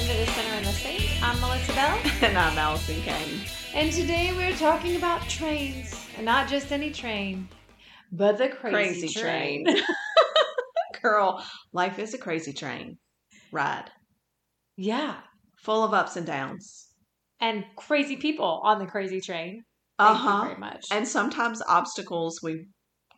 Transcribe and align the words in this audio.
welcome 0.00 0.16
to 0.16 0.24
the 0.24 0.32
Sinner 0.32 0.54
and 0.54 0.64
the 0.66 0.72
Saint. 0.72 1.22
I'm 1.22 1.40
Melissa 1.40 1.72
Bell, 1.74 2.00
and 2.22 2.38
I'm 2.38 2.56
Allison 2.56 3.02
Kane. 3.02 3.40
and 3.74 3.92
today 3.92 4.32
we're 4.34 4.56
talking 4.56 4.96
about 4.96 5.28
trains, 5.28 5.94
and 6.16 6.24
not 6.24 6.48
just 6.48 6.72
any 6.72 6.90
train, 6.90 7.46
but 8.10 8.38
the 8.38 8.48
crazy, 8.48 9.00
Crazy 9.00 9.20
train. 9.20 9.66
Girl, 11.02 11.44
life 11.74 11.98
is 11.98 12.14
a 12.14 12.18
crazy 12.18 12.52
train 12.54 12.96
ride, 13.52 13.90
Yeah, 14.76 15.16
full 15.58 15.84
of 15.84 15.92
ups 15.92 16.16
and 16.16 16.26
downs. 16.26 16.88
and 17.40 17.64
crazy 17.76 18.16
people 18.16 18.60
on 18.64 18.78
the 18.78 18.86
crazy 18.86 19.20
train. 19.20 19.64
Uh 19.98 20.14
huh. 20.14 20.44
very 20.44 20.56
much. 20.58 20.86
And 20.90 21.06
sometimes 21.06 21.60
obstacles 21.68 22.40
we 22.42 22.68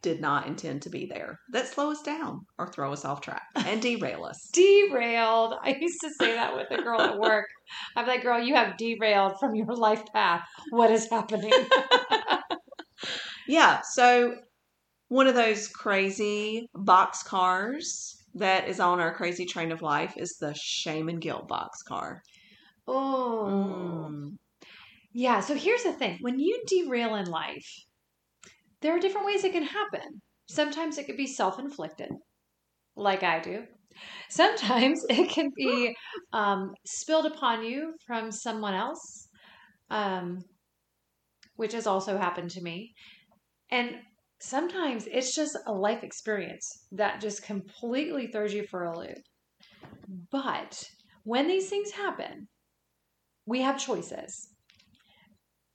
did 0.03 0.21
not 0.21 0.47
intend 0.47 0.83
to 0.83 0.91
be 0.91 1.07
there 1.07 1.39
that 1.53 1.67
slow 1.67 1.91
us 1.93 2.03
down 2.03 2.41
or 2.59 2.67
throw 2.67 2.93
us 2.93 3.05
off 3.05 3.21
track 3.21 3.43
and 3.55 3.81
derail 3.87 4.25
us. 4.25 4.51
derailed. 4.53 5.55
I 5.63 5.77
used 5.81 6.01
to 6.03 6.11
say 6.19 6.35
that 6.35 6.55
with 6.55 6.67
a 6.71 6.83
girl 6.83 7.01
at 7.01 7.19
work. 7.19 7.47
I'm 7.97 8.07
like, 8.07 8.23
girl, 8.23 8.41
you 8.41 8.55
have 8.55 8.77
derailed 8.77 9.39
from 9.39 9.55
your 9.55 9.75
life 9.75 10.03
path. 10.13 10.43
What 10.71 10.91
is 10.91 11.09
happening? 11.11 11.53
Yeah, 13.49 13.81
so 13.83 14.37
one 15.09 15.27
of 15.27 15.35
those 15.35 15.69
crazy 15.69 16.69
box 16.75 17.23
cars 17.23 18.17
that 18.35 18.69
is 18.69 18.81
on 18.81 19.01
our 19.01 19.13
crazy 19.13 19.45
train 19.45 19.73
of 19.73 19.83
life 19.83 20.15
is 20.17 20.37
the 20.41 20.55
shame 20.55 21.09
and 21.09 21.21
guilt 21.21 21.49
box 21.49 21.83
car. 21.83 22.23
oh. 22.87 24.09
Mm. 24.11 24.37
Yeah, 25.13 25.41
so 25.41 25.55
here's 25.55 25.83
the 25.83 25.93
thing 25.93 26.19
when 26.23 26.39
you 26.39 26.63
derail 26.67 27.17
in 27.17 27.27
life, 27.27 27.69
there 28.83 28.95
are 28.95 28.99
different 28.99 29.27
ways 29.27 29.45
it 29.45 29.53
can 29.53 29.63
happen. 29.63 30.21
Sometimes 30.49 30.99
it 30.99 31.07
could 31.07 31.17
be 31.17 31.27
self 31.27 31.59
inflicted, 31.59 32.11
like 32.97 33.23
I 33.23 33.41
do. 33.41 33.65
Sometimes 34.29 35.05
it 35.11 35.31
can 35.31 35.51
be 35.57 35.95
um, 36.33 36.73
spilled 36.85 37.27
upon 37.27 37.65
you 37.65 37.95
from 38.07 38.31
someone 38.31 38.75
else, 38.75 39.29
um, 39.91 40.41
which 41.57 41.73
has 41.73 41.87
also 41.87 42.19
happened 42.19 42.51
to 42.51 42.63
me. 42.63 42.93
And 43.71 43.97
sometimes 44.41 45.07
it's 45.11 45.35
just 45.35 45.57
a 45.67 45.73
life 45.73 46.03
experience 46.03 46.87
that 46.93 47.21
just 47.21 47.45
completely 47.45 48.27
throws 48.27 48.53
you 48.53 48.67
for 48.71 48.85
a 48.85 48.99
loop. 48.99 49.19
But 50.31 50.83
when 51.25 51.47
these 51.47 51.71
things 51.71 51.93
happen, 51.93 52.49
we 53.47 53.61
have 53.61 53.79
choices. 53.79 54.49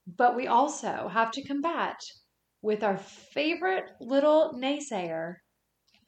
But 0.06 0.36
we 0.36 0.46
also 0.46 1.08
have 1.12 1.30
to 1.32 1.42
combat 1.44 1.96
with 2.62 2.82
our 2.82 2.96
favorite 2.98 3.84
little 4.00 4.52
naysayer 4.54 5.34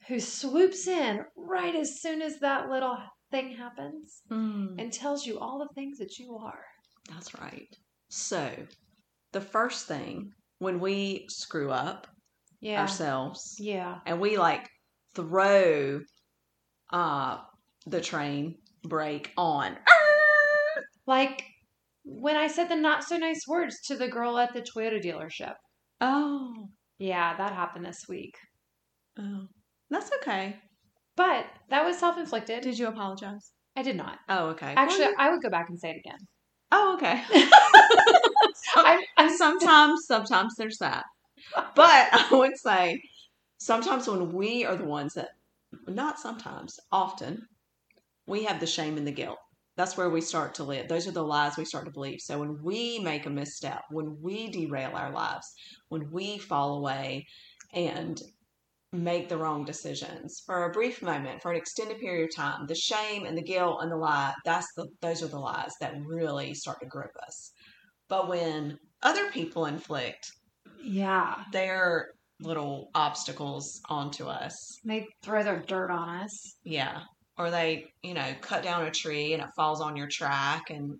who 0.07 0.19
swoops 0.19 0.87
in 0.87 1.21
right 1.37 1.75
as 1.75 2.01
soon 2.01 2.21
as 2.21 2.39
that 2.39 2.69
little 2.69 2.97
thing 3.31 3.51
happens 3.55 4.21
Mm. 4.29 4.75
and 4.79 4.91
tells 4.91 5.25
you 5.25 5.39
all 5.39 5.59
the 5.59 5.73
things 5.73 5.97
that 5.99 6.17
you 6.19 6.35
are. 6.37 6.63
That's 7.09 7.33
right. 7.39 7.67
So, 8.09 8.51
the 9.31 9.41
first 9.41 9.87
thing 9.87 10.31
when 10.59 10.79
we 10.79 11.25
screw 11.29 11.71
up 11.71 12.07
Yeah. 12.59 12.81
ourselves 12.81 13.55
Yeah. 13.59 13.99
and 14.05 14.19
we 14.19 14.37
like 14.37 14.67
throw 15.15 16.01
uh 16.91 17.37
the 17.85 18.01
train 18.01 18.55
brake 18.83 19.31
on. 19.37 19.77
Like 21.07 21.43
when 22.03 22.35
I 22.35 22.47
said 22.47 22.67
the 22.69 22.75
not 22.75 23.03
so 23.03 23.17
nice 23.17 23.47
words 23.47 23.79
to 23.87 23.95
the 23.97 24.07
girl 24.07 24.37
at 24.37 24.53
the 24.53 24.61
Toyota 24.61 25.01
dealership. 25.03 25.53
Oh. 26.01 26.67
Yeah, 26.99 27.35
that 27.37 27.53
happened 27.53 27.85
this 27.85 28.05
week. 28.09 28.35
Oh. 29.17 29.47
That's 29.89 30.09
okay. 30.21 30.57
But 31.15 31.45
that 31.69 31.85
was 31.85 31.97
self 31.97 32.17
inflicted. 32.17 32.63
Did 32.63 32.79
you 32.79 32.87
apologize? 32.87 33.51
I 33.75 33.83
did 33.83 33.95
not. 33.95 34.19
Oh, 34.29 34.49
okay. 34.49 34.73
Actually, 34.75 35.05
Well, 35.05 35.15
I 35.19 35.29
would 35.31 35.41
go 35.41 35.49
back 35.49 35.67
and 35.69 35.79
say 35.79 35.91
it 35.91 35.97
again. 36.05 36.19
oh, 36.71 36.93
okay. 36.95 37.21
I, 38.75 39.03
I, 39.17 39.35
sometimes, 39.37 40.05
sometimes 40.05 40.55
there's 40.57 40.77
that. 40.79 41.03
But 41.75 42.07
I 42.13 42.27
would 42.31 42.55
say 42.57 43.01
sometimes 43.57 44.07
when 44.07 44.31
we 44.31 44.63
are 44.65 44.75
the 44.75 44.85
ones 44.85 45.13
that, 45.15 45.29
not 45.87 46.19
sometimes, 46.19 46.79
often, 46.91 47.45
we 48.27 48.43
have 48.45 48.59
the 48.59 48.67
shame 48.67 48.97
and 48.97 49.05
the 49.07 49.11
guilt. 49.11 49.39
That's 49.77 49.95
where 49.97 50.09
we 50.09 50.21
start 50.21 50.53
to 50.55 50.63
live. 50.63 50.87
Those 50.87 51.07
are 51.07 51.11
the 51.11 51.23
lies 51.23 51.57
we 51.57 51.65
start 51.65 51.85
to 51.85 51.91
believe. 51.91 52.19
So 52.21 52.39
when 52.39 52.61
we 52.61 52.99
make 52.99 53.25
a 53.25 53.29
misstep, 53.29 53.81
when 53.89 54.17
we 54.21 54.49
derail 54.49 54.91
our 54.95 55.11
lives, 55.11 55.47
when 55.89 56.11
we 56.11 56.37
fall 56.37 56.77
away 56.77 57.25
and 57.73 58.21
make 58.93 59.29
the 59.29 59.37
wrong 59.37 59.63
decisions 59.63 60.41
for 60.45 60.65
a 60.65 60.71
brief 60.71 61.01
moment, 61.01 61.41
for 61.41 61.51
an 61.51 61.57
extended 61.57 61.99
period 61.99 62.25
of 62.29 62.35
time, 62.35 62.67
the 62.67 62.75
shame 62.75 63.25
and 63.25 63.37
the 63.37 63.41
guilt 63.41 63.77
and 63.81 63.89
the 63.91 63.95
lie, 63.95 64.33
that's 64.43 64.67
the 64.75 64.87
those 65.01 65.23
are 65.23 65.27
the 65.27 65.39
lies 65.39 65.71
that 65.79 65.93
really 66.05 66.53
start 66.53 66.77
to 66.81 66.85
grip 66.87 67.11
us. 67.25 67.51
But 68.09 68.27
when 68.27 68.77
other 69.01 69.31
people 69.31 69.65
inflict 69.65 70.29
yeah. 70.83 71.43
their 71.53 72.09
little 72.41 72.89
obstacles 72.93 73.79
onto 73.87 74.25
us, 74.25 74.53
They 74.83 75.07
throw 75.23 75.43
their 75.43 75.61
dirt 75.61 75.91
on 75.91 76.09
us. 76.23 76.55
yeah, 76.65 77.03
or 77.41 77.51
they, 77.51 77.85
you 78.03 78.13
know, 78.13 78.33
cut 78.41 78.63
down 78.63 78.85
a 78.85 78.91
tree 78.91 79.33
and 79.33 79.41
it 79.41 79.49
falls 79.55 79.81
on 79.81 79.95
your 79.95 80.07
track 80.09 80.69
and 80.69 80.97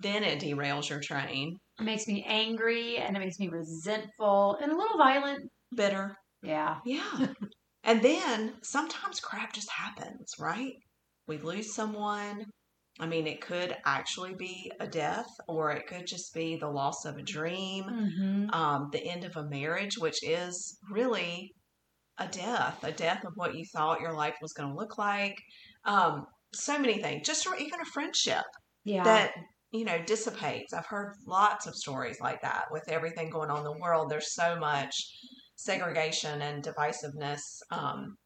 then 0.00 0.22
it 0.22 0.40
derails 0.40 0.88
your 0.88 1.00
train. 1.00 1.56
It 1.78 1.82
makes 1.84 2.06
me 2.06 2.24
angry 2.26 2.98
and 2.98 3.16
it 3.16 3.20
makes 3.20 3.38
me 3.38 3.48
resentful 3.48 4.56
and 4.62 4.70
a 4.72 4.76
little 4.76 4.98
violent. 4.98 5.50
Bitter. 5.74 6.16
Yeah. 6.42 6.76
Yeah. 6.84 7.26
and 7.84 8.02
then 8.02 8.54
sometimes 8.62 9.20
crap 9.20 9.52
just 9.52 9.70
happens, 9.70 10.32
right? 10.38 10.74
We 11.26 11.38
lose 11.38 11.74
someone. 11.74 12.44
I 12.98 13.06
mean, 13.06 13.26
it 13.26 13.40
could 13.40 13.74
actually 13.86 14.34
be 14.34 14.70
a 14.80 14.86
death 14.86 15.28
or 15.48 15.70
it 15.72 15.86
could 15.86 16.06
just 16.06 16.34
be 16.34 16.56
the 16.56 16.68
loss 16.68 17.04
of 17.04 17.16
a 17.16 17.22
dream, 17.22 17.84
Mm-hmm. 17.84 18.50
um, 18.50 18.88
the 18.92 19.02
end 19.04 19.24
of 19.24 19.36
a 19.36 19.48
marriage, 19.48 19.96
which 19.98 20.22
is 20.22 20.76
really 20.90 21.52
a 22.18 22.26
death, 22.28 22.78
a 22.84 22.92
death 22.92 23.24
of 23.24 23.32
what 23.36 23.54
you 23.54 23.64
thought 23.72 24.00
your 24.02 24.12
life 24.14 24.34
was 24.42 24.52
going 24.52 24.68
to 24.68 24.74
look 24.76 24.98
like. 24.98 25.36
Um, 25.84 26.26
so 26.54 26.78
many 26.78 27.00
things, 27.02 27.26
just 27.26 27.46
even 27.58 27.80
a 27.80 27.84
friendship 27.86 28.44
Yeah. 28.84 29.04
that 29.04 29.34
you 29.72 29.84
know 29.84 30.02
dissipates 30.04 30.72
i've 30.72 30.86
heard 30.86 31.14
lots 31.26 31.66
of 31.66 31.76
stories 31.76 32.20
like 32.20 32.40
that 32.42 32.66
with 32.72 32.88
everything 32.88 33.30
going 33.30 33.50
on 33.50 33.58
in 33.58 33.64
the 33.64 33.78
world 33.80 34.10
there's 34.10 34.34
so 34.34 34.58
much 34.58 34.94
segregation 35.56 36.42
and 36.42 36.64
divisiveness 36.64 37.40
um, 37.70 38.16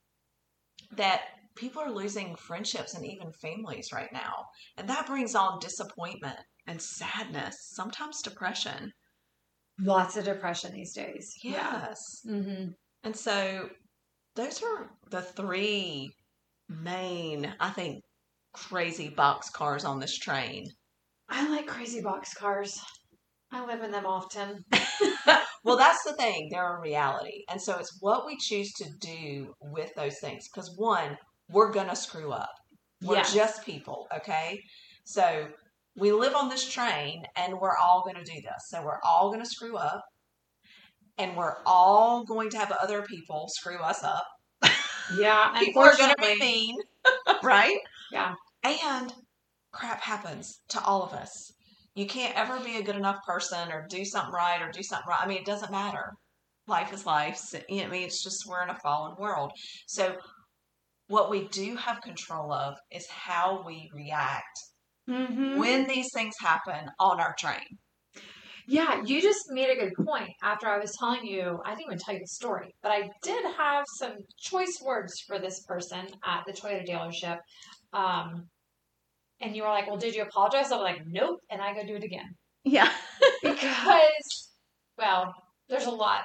that 0.92 1.28
people 1.56 1.82
are 1.82 1.90
losing 1.90 2.34
friendships 2.36 2.94
and 2.94 3.04
even 3.04 3.30
families 3.32 3.92
right 3.92 4.12
now 4.12 4.46
and 4.78 4.88
that 4.88 5.06
brings 5.06 5.34
on 5.34 5.58
disappointment 5.58 6.40
and 6.66 6.80
sadness 6.80 7.56
sometimes 7.74 8.22
depression 8.22 8.90
Lots 9.78 10.16
of 10.16 10.24
depression 10.24 10.72
these 10.72 10.92
days. 10.94 11.32
yes 11.44 12.26
Mm-hmm. 12.26 12.72
and 13.04 13.16
so 13.16 13.70
those 14.36 14.62
are 14.62 14.90
the 15.10 15.22
three 15.22 16.12
main 16.68 17.52
i 17.60 17.70
think 17.70 18.02
crazy 18.52 19.08
box 19.08 19.50
cars 19.50 19.84
on 19.84 19.98
this 20.00 20.16
train 20.18 20.66
I 21.28 21.48
like 21.48 21.66
crazy 21.66 22.00
box 22.02 22.34
cars. 22.34 22.78
I 23.50 23.64
live 23.64 23.82
in 23.82 23.90
them 23.90 24.06
often. 24.06 24.64
well, 25.64 25.76
that's 25.76 26.02
the 26.04 26.12
thing. 26.14 26.48
They're 26.50 26.76
a 26.76 26.80
reality. 26.80 27.44
And 27.50 27.60
so 27.60 27.78
it's 27.78 27.96
what 28.00 28.26
we 28.26 28.36
choose 28.36 28.72
to 28.74 28.84
do 29.00 29.54
with 29.60 29.94
those 29.94 30.18
things. 30.18 30.48
Because, 30.48 30.74
one, 30.76 31.16
we're 31.50 31.72
going 31.72 31.88
to 31.88 31.96
screw 31.96 32.30
up. 32.32 32.50
We're 33.02 33.16
Yeah. 33.16 33.22
just 33.32 33.64
people, 33.64 34.06
okay? 34.16 34.60
So 35.04 35.48
we 35.96 36.12
live 36.12 36.34
on 36.34 36.48
this 36.48 36.68
train 36.70 37.24
and 37.36 37.54
we're 37.58 37.76
all 37.76 38.02
going 38.02 38.22
to 38.22 38.24
do 38.32 38.40
this. 38.42 38.68
So 38.68 38.82
we're 38.84 39.00
all 39.02 39.28
going 39.30 39.42
to 39.42 39.48
screw 39.48 39.76
up. 39.76 40.02
And 41.16 41.36
we're 41.36 41.56
all 41.64 42.24
going 42.24 42.50
to 42.50 42.58
have 42.58 42.72
other 42.72 43.02
people 43.02 43.46
screw 43.48 43.78
us 43.78 44.02
up. 44.02 44.26
Yeah. 45.16 45.52
People 45.58 45.82
are 45.82 45.96
going 45.96 46.10
to 46.10 46.22
be 46.22 46.38
mean, 46.38 46.76
right? 47.42 47.78
Yeah. 48.10 48.34
And 48.62 49.12
crap 49.72 50.00
happens 50.00 50.60
to 50.68 50.82
all 50.82 51.02
of 51.02 51.12
us. 51.12 51.52
You 51.94 52.06
can't 52.06 52.36
ever 52.36 52.58
be 52.60 52.76
a 52.76 52.82
good 52.82 52.96
enough 52.96 53.18
person 53.26 53.70
or 53.70 53.86
do 53.88 54.04
something 54.04 54.32
right 54.32 54.60
or 54.60 54.70
do 54.70 54.82
something 54.82 55.06
right. 55.08 55.20
I 55.22 55.26
mean, 55.26 55.38
it 55.38 55.46
doesn't 55.46 55.70
matter. 55.70 56.12
Life 56.66 56.92
is 56.92 57.06
life. 57.06 57.36
So, 57.36 57.60
you 57.68 57.82
know, 57.82 57.88
I 57.88 57.90
mean, 57.90 58.02
it's 58.04 58.22
just 58.24 58.46
we're 58.48 58.62
in 58.62 58.70
a 58.70 58.78
fallen 58.82 59.14
world. 59.18 59.52
So, 59.86 60.16
what 61.08 61.30
we 61.30 61.46
do 61.48 61.76
have 61.76 62.00
control 62.00 62.52
of 62.52 62.74
is 62.90 63.06
how 63.10 63.62
we 63.66 63.90
react 63.92 64.58
Mhm. 65.08 65.58
when 65.58 65.86
these 65.86 66.08
things 66.14 66.34
happen 66.40 66.90
on 66.98 67.20
our 67.20 67.34
train. 67.38 67.78
Yeah, 68.66 69.02
you 69.04 69.20
just 69.20 69.50
made 69.50 69.70
a 69.70 69.76
good 69.80 70.06
point 70.06 70.30
after 70.42 70.66
I 70.68 70.78
was 70.78 70.96
telling 70.98 71.24
you, 71.26 71.60
I 71.64 71.70
didn't 71.74 71.86
even 71.86 71.98
tell 71.98 72.14
you 72.14 72.20
the 72.20 72.26
story, 72.26 72.74
but 72.82 72.92
I 72.92 73.10
did 73.22 73.44
have 73.56 73.84
some 73.98 74.16
choice 74.38 74.80
words 74.82 75.20
for 75.26 75.38
this 75.38 75.60
person 75.64 76.06
at 76.24 76.44
the 76.46 76.52
Toyota 76.52 76.86
dealership. 76.88 77.38
Um, 77.92 78.48
and 79.40 79.54
you 79.56 79.62
were 79.62 79.68
like, 79.68 79.86
Well, 79.86 79.98
did 79.98 80.14
you 80.14 80.22
apologize? 80.22 80.72
I 80.72 80.76
was 80.76 80.82
like, 80.82 81.02
Nope. 81.06 81.40
And 81.50 81.60
I 81.62 81.74
go 81.74 81.86
do 81.86 81.96
it 81.96 82.04
again. 82.04 82.34
Yeah. 82.64 82.90
Because, 83.42 84.52
well, 84.98 85.34
there's 85.68 85.86
a 85.86 85.90
lot 85.90 86.22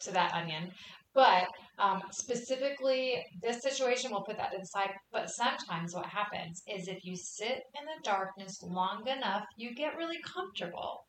to 0.00 0.12
that 0.12 0.34
onion. 0.34 0.70
But 1.14 1.48
um, 1.78 2.02
specifically, 2.12 3.24
this 3.42 3.62
situation, 3.62 4.10
we'll 4.12 4.22
put 4.24 4.36
that 4.36 4.52
to 4.52 4.58
the 4.58 4.66
side. 4.66 4.90
But 5.12 5.30
sometimes 5.30 5.94
what 5.94 6.06
happens 6.06 6.62
is 6.68 6.88
if 6.88 7.04
you 7.04 7.16
sit 7.16 7.62
in 7.78 7.84
the 7.86 8.02
darkness 8.04 8.62
long 8.62 9.06
enough, 9.08 9.44
you 9.56 9.74
get 9.74 9.96
really 9.96 10.18
comfortable. 10.22 11.07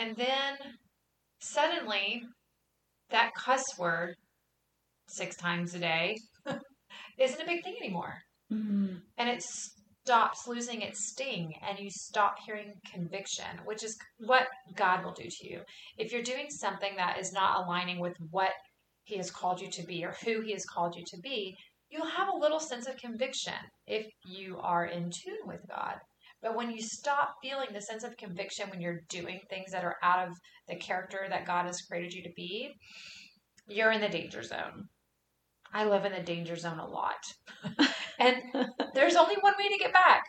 And 0.00 0.16
then 0.16 0.56
suddenly, 1.42 2.22
that 3.10 3.32
cuss 3.36 3.64
word 3.78 4.14
six 5.08 5.36
times 5.36 5.74
a 5.74 5.78
day 5.78 6.16
isn't 7.18 7.40
a 7.40 7.46
big 7.46 7.62
thing 7.62 7.76
anymore. 7.78 8.14
Mm-hmm. 8.50 8.94
And 9.18 9.28
it 9.28 9.42
stops 9.42 10.48
losing 10.48 10.80
its 10.80 11.10
sting 11.10 11.52
and 11.68 11.78
you 11.78 11.90
stop 11.90 12.36
hearing 12.46 12.72
conviction, 12.90 13.44
which 13.66 13.84
is 13.84 13.98
what 14.20 14.46
God 14.74 15.04
will 15.04 15.12
do 15.12 15.28
to 15.28 15.50
you. 15.50 15.60
If 15.98 16.12
you're 16.12 16.22
doing 16.22 16.46
something 16.48 16.96
that 16.96 17.18
is 17.18 17.34
not 17.34 17.62
aligning 17.62 17.98
with 17.98 18.16
what 18.30 18.52
He 19.04 19.18
has 19.18 19.30
called 19.30 19.60
you 19.60 19.70
to 19.70 19.82
be 19.82 20.02
or 20.02 20.14
who 20.24 20.40
He 20.40 20.52
has 20.52 20.64
called 20.64 20.96
you 20.96 21.04
to 21.08 21.18
be, 21.18 21.54
you'll 21.90 22.06
have 22.06 22.28
a 22.32 22.38
little 22.38 22.60
sense 22.60 22.86
of 22.86 22.96
conviction 22.96 23.52
if 23.86 24.06
you 24.24 24.58
are 24.62 24.86
in 24.86 25.10
tune 25.10 25.46
with 25.46 25.60
God. 25.68 25.96
But 26.42 26.56
when 26.56 26.70
you 26.70 26.80
stop 26.80 27.34
feeling 27.42 27.68
the 27.72 27.82
sense 27.82 28.02
of 28.02 28.12
mm-hmm. 28.12 28.26
conviction 28.26 28.70
when 28.70 28.80
you're 28.80 29.02
doing 29.08 29.40
things 29.48 29.72
that 29.72 29.84
are 29.84 29.96
out 30.02 30.28
of 30.28 30.34
the 30.68 30.76
character 30.76 31.26
that 31.28 31.46
God 31.46 31.66
has 31.66 31.82
created 31.82 32.12
you 32.12 32.22
to 32.22 32.32
be, 32.34 32.72
you're 33.68 33.92
in 33.92 34.00
the 34.00 34.08
danger 34.08 34.42
zone. 34.42 34.88
I 35.72 35.84
live 35.84 36.04
in 36.04 36.12
the 36.12 36.22
danger 36.22 36.56
zone 36.56 36.78
a 36.78 36.86
lot. 36.86 37.22
and 38.18 38.36
there's 38.94 39.16
only 39.16 39.36
one 39.40 39.54
way 39.58 39.68
to 39.68 39.78
get 39.78 39.92
back. 39.92 40.22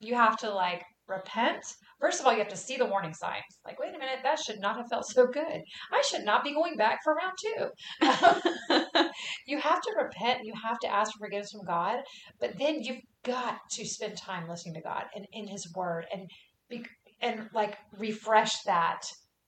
You 0.00 0.14
have 0.16 0.36
to 0.38 0.50
like 0.50 0.82
repent. 1.08 1.64
First 2.00 2.20
of 2.20 2.26
all, 2.26 2.32
you 2.32 2.38
have 2.38 2.48
to 2.48 2.56
see 2.56 2.76
the 2.76 2.86
warning 2.86 3.14
signs. 3.14 3.44
Like, 3.64 3.78
wait 3.78 3.94
a 3.94 3.98
minute, 3.98 4.18
that 4.22 4.38
should 4.38 4.60
not 4.60 4.76
have 4.76 4.88
felt 4.90 5.06
so 5.06 5.26
good. 5.26 5.62
I 5.92 6.02
should 6.02 6.24
not 6.24 6.44
be 6.44 6.52
going 6.52 6.76
back 6.76 6.98
for 7.02 7.14
round 7.14 7.32
two. 7.40 7.68
you 9.46 9.58
have 9.58 9.80
to 9.80 9.94
repent. 9.96 10.40
You 10.44 10.52
have 10.62 10.78
to 10.80 10.88
ask 10.88 11.12
for 11.12 11.26
forgiveness 11.26 11.52
from 11.52 11.66
God. 11.66 12.00
But 12.40 12.58
then 12.58 12.82
you've 12.82 13.00
got 13.24 13.58
to 13.72 13.84
spend 13.84 14.16
time 14.16 14.48
listening 14.48 14.74
to 14.74 14.80
God 14.80 15.04
and 15.14 15.26
in 15.32 15.46
His 15.46 15.72
Word 15.74 16.06
and 16.12 16.30
be, 16.68 16.84
and 17.20 17.48
like 17.52 17.78
refresh 17.98 18.62
that 18.62 19.02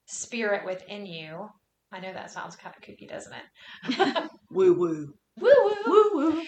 spirit 0.05 0.65
within 0.65 1.05
you. 1.05 1.47
I 1.91 1.99
know 1.99 2.13
that 2.13 2.31
sounds 2.31 2.55
kind 2.55 2.75
of 2.75 2.83
kooky, 2.83 3.07
doesn't 3.07 3.33
it? 3.33 4.29
woo 4.51 4.73
woo. 4.73 5.13
Woo 5.39 5.53
woo. 5.63 5.75
Woo 5.85 6.09
woo. 6.13 6.43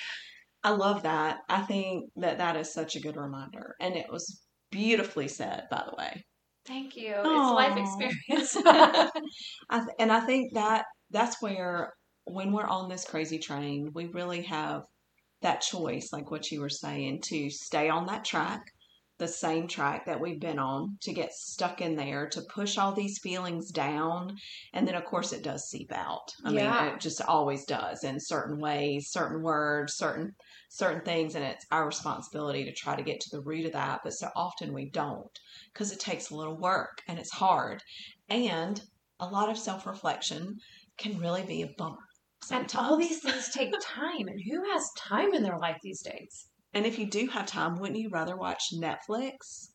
I 0.64 0.72
love 0.72 1.04
that. 1.04 1.40
I 1.48 1.62
think 1.62 2.10
that 2.18 2.40
that 2.40 2.58
is 2.58 2.74
such 2.74 2.96
a 2.96 3.00
good 3.00 3.16
reminder. 3.16 3.76
And 3.80 3.96
it 3.96 4.08
was 4.12 4.42
beautifully 4.72 5.28
said, 5.28 5.64
by 5.72 5.84
the 5.86 5.96
way. 5.98 6.26
Thank 6.66 6.98
you. 6.98 7.16
Aw. 7.16 7.22
It's 7.24 7.54
life 7.56 7.78
experience. 7.78 8.58
I 9.70 9.80
th- 9.80 9.96
and 10.00 10.12
I 10.12 10.20
think 10.20 10.54
that 10.54 10.86
that's 11.10 11.42
where 11.42 11.94
when 12.26 12.52
we're 12.52 12.68
on 12.68 12.90
this 12.90 13.06
crazy 13.06 13.40
train, 13.40 13.92
we 13.94 14.06
really 14.08 14.42
have 14.44 14.84
that 15.42 15.62
choice, 15.62 16.10
like 16.14 16.32
what 16.32 16.52
you 16.52 16.62
were 16.62 16.70
saying, 16.70 17.22
to 17.26 17.50
stay 17.50 17.90
on 17.90 18.06
that 18.08 18.26
track, 18.26 18.62
the 19.18 19.28
same 19.28 19.68
track 19.68 20.06
that 20.06 20.22
we've 20.22 20.40
been 20.40 20.58
on, 20.60 20.98
to 21.02 21.12
get 21.14 21.34
stuck 21.34 21.82
in 21.82 21.96
there, 21.96 22.28
to 22.30 22.42
push 22.54 22.78
all 22.78 22.94
these 22.94 23.20
feelings 23.22 23.70
down, 23.72 24.38
and 24.74 24.88
then 24.88 24.96
of 24.96 25.04
course 25.06 25.34
it 25.34 25.44
does 25.44 25.68
seep 25.70 25.92
out. 25.92 26.34
I 26.46 26.52
Yeah. 26.52 26.52
mean, 26.52 26.74
it 26.80 27.00
just 27.02 27.22
always 27.22 27.66
does 27.66 28.04
in 28.04 28.20
certain 28.20 28.60
ways, 28.60 29.10
certain 29.12 29.44
words, 29.44 29.94
certain 29.96 30.36
certain 30.72 31.04
things, 31.04 31.36
and 31.36 31.44
it's 31.44 31.66
our 31.72 31.86
responsibility 31.86 32.64
to 32.64 32.74
try 32.74 32.96
to 32.96 33.04
get 33.04 33.20
to 33.20 33.30
the 33.32 33.42
root 33.44 33.66
of 33.66 33.74
that. 33.74 34.00
But 34.04 34.14
so 34.14 34.30
often 34.36 34.74
we 34.74 34.90
don't 34.90 35.38
because 35.74 35.92
it 35.92 36.00
takes 36.00 36.30
a 36.30 36.36
little 36.36 36.58
work 36.58 37.02
and 37.08 37.20
it's 37.20 37.32
hard, 37.34 37.84
and 38.30 38.82
a 39.20 39.28
lot 39.28 39.50
of 39.50 39.58
self 39.58 39.86
reflection 39.86 40.56
can 40.98 41.20
really 41.20 41.44
be 41.44 41.62
a 41.62 41.74
bummer. 41.78 42.08
And 42.52 42.72
all 42.76 42.98
these 42.98 43.20
things 43.20 43.50
take 43.50 43.74
time. 43.82 44.28
And 44.28 44.40
who 44.42 44.64
has 44.72 44.90
time 44.98 45.34
in 45.34 45.44
their 45.44 45.58
life 45.58 45.78
these 45.84 46.02
days? 46.02 46.48
And 46.74 46.86
if 46.86 47.00
you 47.00 47.08
do 47.08 47.28
have 47.28 47.46
time, 47.46 47.80
wouldn't 47.80 48.00
you 48.00 48.10
rather 48.10 48.36
watch 48.36 48.74
Netflix 48.74 49.70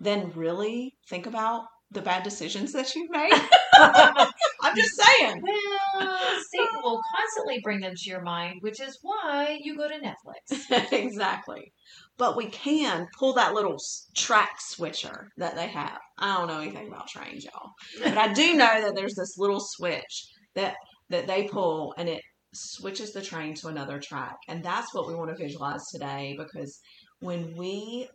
than 0.00 0.32
really 0.34 0.94
think 1.08 1.26
about 1.26 1.64
the 1.92 2.02
bad 2.02 2.22
decisions 2.22 2.72
that 2.72 2.94
you've 2.94 3.10
made? 3.10 3.32
I'm 3.74 4.76
just 4.76 5.00
saying. 5.00 5.42
Well, 5.42 6.18
Satan 6.52 6.80
will 6.82 7.00
constantly 7.16 7.60
bring 7.62 7.80
them 7.80 7.94
to 7.96 8.10
your 8.10 8.22
mind, 8.22 8.58
which 8.60 8.80
is 8.80 8.98
why 9.02 9.58
you 9.62 9.76
go 9.76 9.88
to 9.88 9.94
Netflix. 9.94 10.92
exactly. 10.92 11.72
But 12.18 12.36
we 12.36 12.46
can 12.46 13.08
pull 13.18 13.32
that 13.34 13.54
little 13.54 13.78
track 14.14 14.56
switcher 14.58 15.30
that 15.38 15.56
they 15.56 15.68
have. 15.68 15.98
I 16.18 16.36
don't 16.36 16.48
know 16.48 16.60
anything 16.60 16.88
about 16.88 17.08
trains, 17.08 17.44
y'all. 17.44 17.70
But 18.02 18.18
I 18.18 18.32
do 18.32 18.54
know 18.54 18.82
that 18.82 18.94
there's 18.94 19.14
this 19.14 19.38
little 19.38 19.60
switch 19.60 20.26
that 20.54 20.76
that 21.10 21.26
they 21.26 21.48
pull 21.48 21.94
and 21.98 22.08
it 22.08 22.22
switches 22.54 23.12
the 23.12 23.22
train 23.22 23.54
to 23.54 23.68
another 23.68 24.00
track. 24.00 24.36
And 24.48 24.64
that's 24.64 24.94
what 24.94 25.06
we 25.06 25.14
want 25.14 25.30
to 25.30 25.36
visualize 25.36 25.86
today 25.92 26.34
because 26.38 26.80
when 27.20 27.56
we 27.56 28.08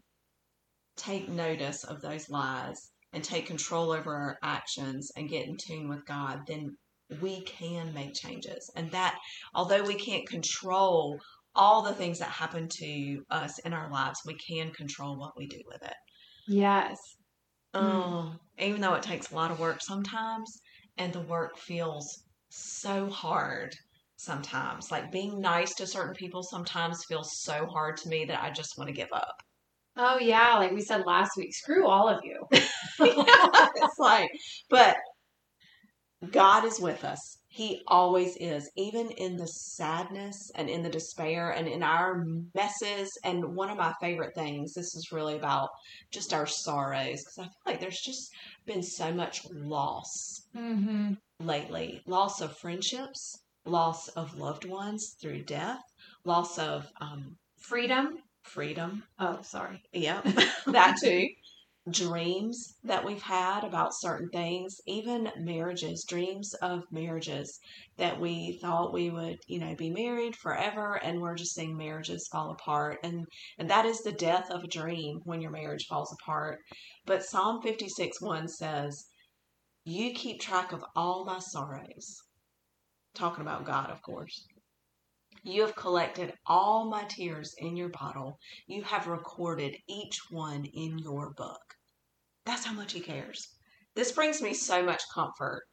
take 0.97 1.29
notice 1.29 1.83
of 1.85 2.01
those 2.01 2.29
lies 2.29 2.91
and 3.13 3.23
take 3.23 3.45
control 3.47 3.91
over 3.91 4.13
our 4.13 4.37
actions 4.43 5.09
and 5.15 5.29
get 5.29 5.47
in 5.47 5.55
tune 5.57 5.87
with 5.87 6.05
God, 6.05 6.41
then 6.47 6.77
we 7.21 7.41
can 7.43 7.93
make 7.93 8.13
changes. 8.13 8.69
And 8.75 8.91
that, 8.91 9.17
although 9.53 9.83
we 9.83 9.95
can't 9.95 10.27
control 10.27 11.19
all 11.53 11.81
the 11.81 11.93
things 11.93 12.19
that 12.19 12.29
happen 12.29 12.67
to 12.69 13.23
us 13.29 13.59
in 13.59 13.73
our 13.73 13.89
lives, 13.89 14.19
we 14.25 14.35
can 14.35 14.71
control 14.73 15.17
what 15.17 15.37
we 15.37 15.47
do 15.47 15.61
with 15.67 15.81
it. 15.83 15.95
Yes. 16.47 17.17
Oh, 17.75 18.39
even 18.57 18.81
though 18.81 18.95
it 18.95 19.03
takes 19.03 19.31
a 19.31 19.35
lot 19.35 19.51
of 19.51 19.59
work 19.59 19.81
sometimes, 19.81 20.61
and 20.97 21.13
the 21.13 21.21
work 21.21 21.57
feels 21.59 22.24
so 22.55 23.09
hard 23.09 23.75
sometimes. 24.17 24.91
Like 24.91 25.11
being 25.11 25.39
nice 25.39 25.75
to 25.75 25.87
certain 25.87 26.13
people 26.13 26.43
sometimes 26.43 27.05
feels 27.05 27.41
so 27.41 27.65
hard 27.67 27.97
to 27.97 28.09
me 28.09 28.25
that 28.25 28.41
I 28.41 28.51
just 28.51 28.77
want 28.77 28.87
to 28.87 28.95
give 28.95 29.09
up. 29.13 29.41
Oh, 29.97 30.19
yeah. 30.19 30.57
Like 30.57 30.71
we 30.71 30.81
said 30.81 31.05
last 31.05 31.37
week, 31.37 31.53
screw 31.53 31.87
all 31.87 32.09
of 32.09 32.19
you. 32.23 32.45
it's 32.99 33.99
like, 33.99 34.29
but 34.69 34.97
God 36.31 36.65
is 36.65 36.79
with 36.79 37.03
us. 37.03 37.37
He 37.47 37.81
always 37.87 38.35
is, 38.37 38.69
even 38.75 39.11
in 39.11 39.37
the 39.37 39.47
sadness 39.47 40.51
and 40.55 40.69
in 40.69 40.83
the 40.83 40.89
despair 40.89 41.51
and 41.51 41.69
in 41.69 41.81
our 41.81 42.25
messes. 42.53 43.17
And 43.23 43.55
one 43.55 43.69
of 43.69 43.77
my 43.77 43.93
favorite 44.01 44.35
things, 44.35 44.73
this 44.73 44.93
is 44.95 45.13
really 45.13 45.37
about 45.37 45.69
just 46.11 46.33
our 46.33 46.45
sorrows, 46.45 47.23
because 47.23 47.37
I 47.37 47.43
feel 47.43 47.51
like 47.65 47.79
there's 47.79 48.01
just 48.01 48.29
been 48.65 48.83
so 48.83 49.13
much 49.13 49.45
loss 49.51 50.45
Mm-hmm. 50.55 51.13
Lately 51.39 52.01
loss 52.05 52.41
of 52.41 52.57
friendships, 52.57 53.43
loss 53.65 54.07
of 54.09 54.37
loved 54.37 54.65
ones 54.65 55.15
through 55.21 55.43
death, 55.43 55.81
loss 56.23 56.57
of 56.59 56.87
um, 57.01 57.37
Freedom. 57.59 58.17
freedom. 58.43 59.03
Oh, 59.19 59.41
sorry. 59.41 59.81
Yep, 59.93 60.23
that 60.67 60.97
too. 61.01 61.29
Dreams 61.89 62.75
that 62.83 63.03
we've 63.05 63.21
had 63.23 63.63
about 63.63 63.93
certain 63.95 64.29
things, 64.29 64.77
even 64.87 65.31
marriages, 65.37 66.03
dreams 66.07 66.53
of 66.55 66.83
marriages 66.91 67.59
that 67.97 68.19
we 68.19 68.57
thought 68.61 68.93
we 68.93 69.09
would, 69.09 69.37
you 69.47 69.59
know, 69.59 69.75
be 69.75 69.89
married 69.91 70.35
forever, 70.35 70.95
and 70.95 71.21
we're 71.21 71.35
just 71.35 71.53
seeing 71.55 71.75
marriages 71.77 72.27
fall 72.31 72.51
apart, 72.51 72.99
and 73.03 73.25
and 73.57 73.69
that 73.69 73.85
is 73.85 74.01
the 74.01 74.11
death 74.11 74.49
of 74.51 74.63
a 74.63 74.67
dream 74.67 75.21
when 75.25 75.41
your 75.41 75.51
marriage 75.51 75.85
falls 75.87 76.11
apart. 76.13 76.59
But 77.05 77.23
Psalm 77.23 77.61
fifty 77.61 77.89
six 77.89 78.21
one 78.21 78.47
says, 78.47 79.05
"You 79.87 80.13
keep 80.13 80.41
track 80.41 80.71
of 80.71 80.83
all 80.95 81.25
my 81.25 81.37
sorrows." 81.37 82.23
Talking 83.13 83.41
about 83.41 83.65
God, 83.65 83.91
of 83.91 84.01
course. 84.01 84.47
You 85.43 85.61
have 85.61 85.75
collected 85.75 86.33
all 86.47 86.85
my 86.85 87.03
tears 87.03 87.53
in 87.59 87.77
your 87.77 87.89
bottle. 87.89 88.39
You 88.65 88.81
have 88.81 89.05
recorded 89.05 89.77
each 89.87 90.31
one 90.31 90.65
in 90.65 90.97
your 90.97 91.29
book. 91.33 91.75
That's 92.45 92.65
how 92.65 92.73
much 92.73 92.93
he 92.93 92.99
cares. 92.99 93.47
This 93.93 94.11
brings 94.11 94.41
me 94.41 94.55
so 94.55 94.81
much 94.81 95.03
comfort. 95.13 95.67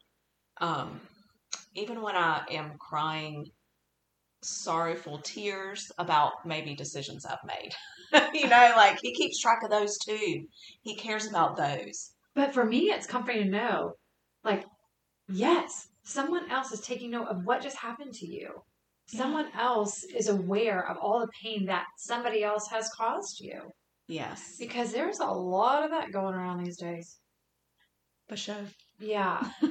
Um, 0.59 1.01
even 1.75 2.03
when 2.03 2.15
I 2.15 2.45
am 2.51 2.77
crying 2.79 3.51
sorrowful 4.43 5.19
tears 5.23 5.91
about 5.99 6.45
maybe 6.45 6.75
decisions 6.75 7.25
I've 7.25 7.39
made. 7.45 7.73
you 8.35 8.49
know, 8.49 8.73
like 8.77 8.99
he 9.01 9.15
keeps 9.15 9.41
track 9.41 9.63
of 9.63 9.71
those 9.71 9.97
too. 9.99 10.47
He 10.83 10.97
cares 10.97 11.27
about 11.27 11.57
those. 11.57 12.13
But 12.35 12.53
for 12.53 12.65
me, 12.65 12.91
it's 12.91 13.07
comforting 13.07 13.45
to 13.45 13.51
know, 13.51 13.97
like, 14.45 14.65
yes, 15.29 15.89
someone 16.05 16.51
else 16.51 16.73
is 16.73 16.81
taking 16.81 17.11
note 17.11 17.29
of 17.29 17.45
what 17.45 17.63
just 17.63 17.77
happened 17.77 18.13
to 18.15 18.27
you. 18.27 18.51
Someone 19.07 19.47
else 19.59 20.05
is 20.05 20.29
aware 20.29 20.89
of 20.89 20.97
all 20.97 21.21
the 21.21 21.29
pain 21.43 21.67
that 21.67 21.85
somebody 21.99 22.43
else 22.43 22.69
has 22.71 22.89
caused 22.97 23.41
you. 23.41 23.61
Yes. 24.09 24.57
Because 24.59 24.93
there's 24.93 25.19
a 25.21 25.27
lot 25.27 25.85
of 25.85 25.91
that 25.91 26.13
going 26.13 26.35
around 26.35 26.63
these 26.65 26.79
days. 26.79 27.19
For 28.29 28.37
sure. 28.37 28.65
Yeah. 28.99 29.43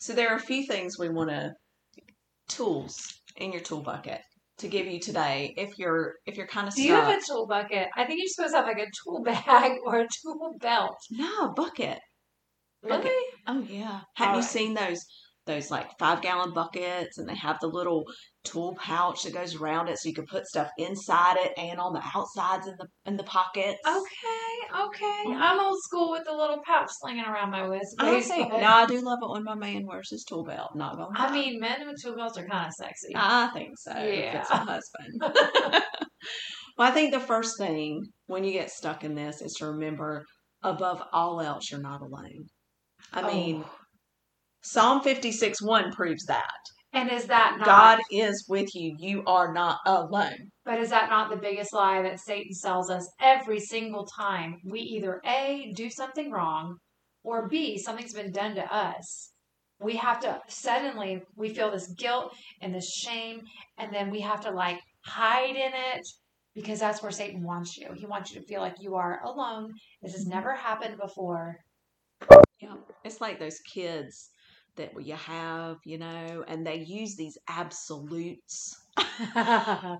So 0.00 0.12
there 0.14 0.30
are 0.30 0.36
a 0.36 0.40
few 0.40 0.66
things 0.66 0.98
we 0.98 1.08
want 1.10 1.30
to 1.30 1.52
tools 2.48 3.12
in 3.36 3.52
your 3.52 3.60
tool 3.60 3.82
bucket 3.82 4.20
to 4.58 4.66
give 4.66 4.86
you 4.86 4.98
today 4.98 5.54
if 5.56 5.78
you're 5.78 6.14
if 6.26 6.36
you're 6.36 6.46
kind 6.46 6.66
of 6.66 6.74
Do 6.74 6.82
stuck. 6.82 6.88
you 6.88 7.12
have 7.12 7.22
a 7.22 7.24
tool 7.24 7.46
bucket? 7.46 7.86
I 7.94 8.04
think 8.04 8.18
you're 8.18 8.28
supposed 8.28 8.54
to 8.54 8.58
have 8.58 8.66
like 8.66 8.78
a 8.78 8.90
tool 9.04 9.22
bag 9.22 9.72
or 9.84 10.00
a 10.00 10.08
tool 10.22 10.54
belt. 10.60 10.96
no, 11.10 11.44
a 11.44 11.52
bucket. 11.52 12.00
Really? 12.82 13.10
Oh 13.48 13.64
yeah. 13.68 14.00
Have 14.16 14.28
All 14.28 14.34
you 14.34 14.40
right. 14.40 14.44
seen 14.44 14.74
those 14.74 15.04
those 15.46 15.70
like 15.70 15.88
five 15.98 16.20
gallon 16.20 16.52
buckets 16.52 17.16
and 17.16 17.26
they 17.26 17.34
have 17.34 17.58
the 17.60 17.66
little 17.66 18.04
tool 18.44 18.76
pouch 18.78 19.22
that 19.22 19.32
goes 19.32 19.54
around 19.56 19.88
it 19.88 19.98
so 19.98 20.08
you 20.08 20.14
can 20.14 20.26
put 20.26 20.46
stuff 20.46 20.68
inside 20.76 21.36
it 21.38 21.52
and 21.56 21.80
on 21.80 21.94
the 21.94 22.02
outsides 22.14 22.66
in 22.66 22.74
the 22.78 22.86
in 23.06 23.16
the 23.16 23.24
pockets. 23.24 23.78
Okay, 23.86 24.82
okay. 24.84 25.22
Mm-hmm. 25.26 25.42
I'm 25.42 25.58
old 25.58 25.78
school 25.82 26.10
with 26.12 26.24
the 26.26 26.34
little 26.36 26.60
pouch 26.66 26.90
slinging 27.00 27.24
around 27.24 27.50
my 27.50 27.66
waist. 27.66 27.96
I 27.98 28.20
think 28.20 28.52
no, 28.52 28.58
I 28.58 28.84
do 28.84 29.00
love 29.00 29.20
it 29.22 29.30
when 29.30 29.42
my 29.44 29.54
man 29.54 29.86
wears 29.86 30.10
his 30.10 30.22
tool 30.24 30.44
belt. 30.44 30.76
Not 30.76 30.96
gonna. 30.96 31.08
I 31.14 31.32
mean, 31.32 31.58
men 31.58 31.86
with 31.86 32.00
tool 32.02 32.14
belts 32.14 32.36
are 32.36 32.46
kind 32.46 32.66
of 32.66 32.74
sexy. 32.74 33.14
I 33.16 33.48
think 33.54 33.78
so. 33.78 33.92
If 33.96 34.34
it's 34.34 34.50
Yeah. 34.50 34.64
husband. 34.64 35.22
well, 36.76 36.88
I 36.88 36.90
think 36.90 37.12
the 37.12 37.20
first 37.20 37.56
thing 37.56 38.04
when 38.26 38.44
you 38.44 38.52
get 38.52 38.70
stuck 38.70 39.02
in 39.02 39.14
this 39.14 39.40
is 39.40 39.54
to 39.54 39.66
remember, 39.68 40.26
above 40.62 41.02
all 41.12 41.40
else, 41.40 41.70
you're 41.70 41.80
not 41.80 42.02
alone. 42.02 42.48
I 43.12 43.22
oh. 43.22 43.26
mean, 43.26 43.64
Oh. 43.64 43.74
Psalm 44.62 45.00
56 45.00 45.62
1 45.62 45.92
proves 45.92 46.24
that. 46.26 46.60
and 46.92 47.10
is 47.10 47.26
that 47.26 47.56
not? 47.58 47.64
God 47.66 48.00
is 48.10 48.44
with 48.48 48.74
you. 48.74 48.96
You 48.98 49.22
are 49.24 49.52
not 49.52 49.78
alone. 49.86 50.50
But 50.64 50.78
is 50.80 50.90
that 50.90 51.08
not 51.08 51.30
the 51.30 51.36
biggest 51.36 51.72
lie 51.72 52.02
that 52.02 52.20
Satan 52.20 52.52
sells 52.52 52.90
us 52.90 53.08
every 53.20 53.60
single 53.60 54.06
time 54.06 54.56
we 54.64 54.80
either 54.80 55.20
A, 55.24 55.72
do 55.74 55.88
something 55.90 56.30
wrong, 56.30 56.76
or 57.22 57.48
B, 57.48 57.78
something's 57.78 58.12
been 58.14 58.32
done 58.32 58.54
to 58.56 58.74
us? 58.74 59.32
We 59.80 59.96
have 59.96 60.20
to 60.20 60.40
suddenly, 60.48 61.22
we 61.36 61.54
feel 61.54 61.70
this 61.70 61.92
guilt 61.96 62.34
and 62.60 62.74
this 62.74 62.92
shame, 62.92 63.42
and 63.78 63.94
then 63.94 64.10
we 64.10 64.20
have 64.20 64.40
to 64.40 64.50
like 64.50 64.80
hide 65.04 65.56
in 65.56 65.72
it 65.72 66.06
because 66.54 66.80
that's 66.80 67.02
where 67.02 67.12
Satan 67.12 67.44
wants 67.44 67.76
you. 67.76 67.92
He 67.94 68.06
wants 68.06 68.32
you 68.32 68.40
to 68.40 68.46
feel 68.46 68.60
like 68.60 68.80
you 68.80 68.96
are 68.96 69.20
alone. 69.24 69.72
This 70.02 70.12
has 70.14 70.22
mm-hmm. 70.22 70.34
never 70.34 70.54
happened 70.54 70.98
before. 70.98 71.58
Yeah. 72.60 72.74
It's 73.04 73.20
like 73.20 73.38
those 73.38 73.60
kids 73.60 74.30
that 74.76 74.92
you 75.04 75.14
have, 75.14 75.78
you 75.84 75.98
know, 75.98 76.44
and 76.46 76.66
they 76.66 76.76
use 76.76 77.16
these 77.16 77.38
absolutes. 77.48 78.76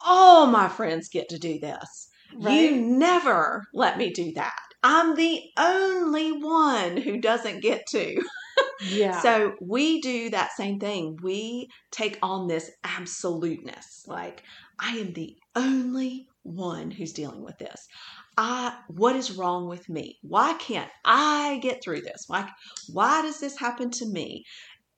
All 0.00 0.46
my 0.46 0.68
friends 0.68 1.08
get 1.08 1.28
to 1.30 1.38
do 1.38 1.58
this. 1.58 2.08
You 2.38 2.76
never 2.76 3.64
let 3.72 3.98
me 3.98 4.10
do 4.10 4.32
that. 4.32 4.58
I'm 4.82 5.14
the 5.16 5.42
only 5.58 6.32
one 6.32 6.96
who 6.96 7.20
doesn't 7.20 7.60
get 7.60 7.86
to. 7.90 8.22
yeah. 8.88 9.20
So 9.20 9.54
we 9.60 10.00
do 10.00 10.30
that 10.30 10.52
same 10.52 10.78
thing. 10.78 11.18
We 11.22 11.68
take 11.90 12.18
on 12.22 12.46
this 12.46 12.70
absoluteness. 12.84 14.04
Like, 14.06 14.42
I 14.78 14.96
am 14.98 15.12
the 15.12 15.36
only 15.54 16.28
one 16.42 16.90
who's 16.90 17.12
dealing 17.12 17.42
with 17.42 17.58
this. 17.58 17.88
I 18.36 18.76
what 18.88 19.16
is 19.16 19.36
wrong 19.36 19.68
with 19.68 19.88
me? 19.88 20.18
Why 20.22 20.54
can't 20.54 20.90
I 21.04 21.58
get 21.62 21.82
through 21.82 22.02
this? 22.02 22.24
Why 22.26 22.48
why 22.92 23.22
does 23.22 23.40
this 23.40 23.58
happen 23.58 23.90
to 23.92 24.06
me? 24.06 24.44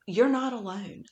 You're 0.06 0.28
not 0.28 0.52
alone. 0.52 1.04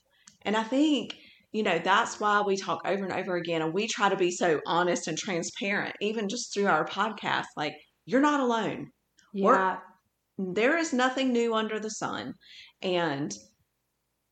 And 0.43 0.57
I 0.57 0.63
think 0.63 1.17
you 1.53 1.63
know 1.63 1.79
that's 1.79 2.21
why 2.21 2.43
we 2.43 2.57
talk 2.57 2.81
over 2.85 3.05
and 3.05 3.13
over 3.13 3.37
again 3.37 3.63
and 3.63 3.73
we 3.73 3.87
try 3.87 4.09
to 4.09 4.17
be 4.17 4.31
so 4.31 4.61
honest 4.67 5.09
and 5.09 5.17
transparent 5.17 5.95
even 6.01 6.29
just 6.29 6.53
through 6.53 6.67
our 6.67 6.85
podcast 6.87 7.47
like 7.57 7.75
you're 8.05 8.21
not 8.21 8.41
alone 8.41 8.91
yeah. 9.37 9.79
there 10.39 10.79
is 10.79 10.93
nothing 10.93 11.33
new 11.33 11.55
under 11.55 11.79
the 11.79 11.91
sun. 11.91 12.35
And 12.83 13.37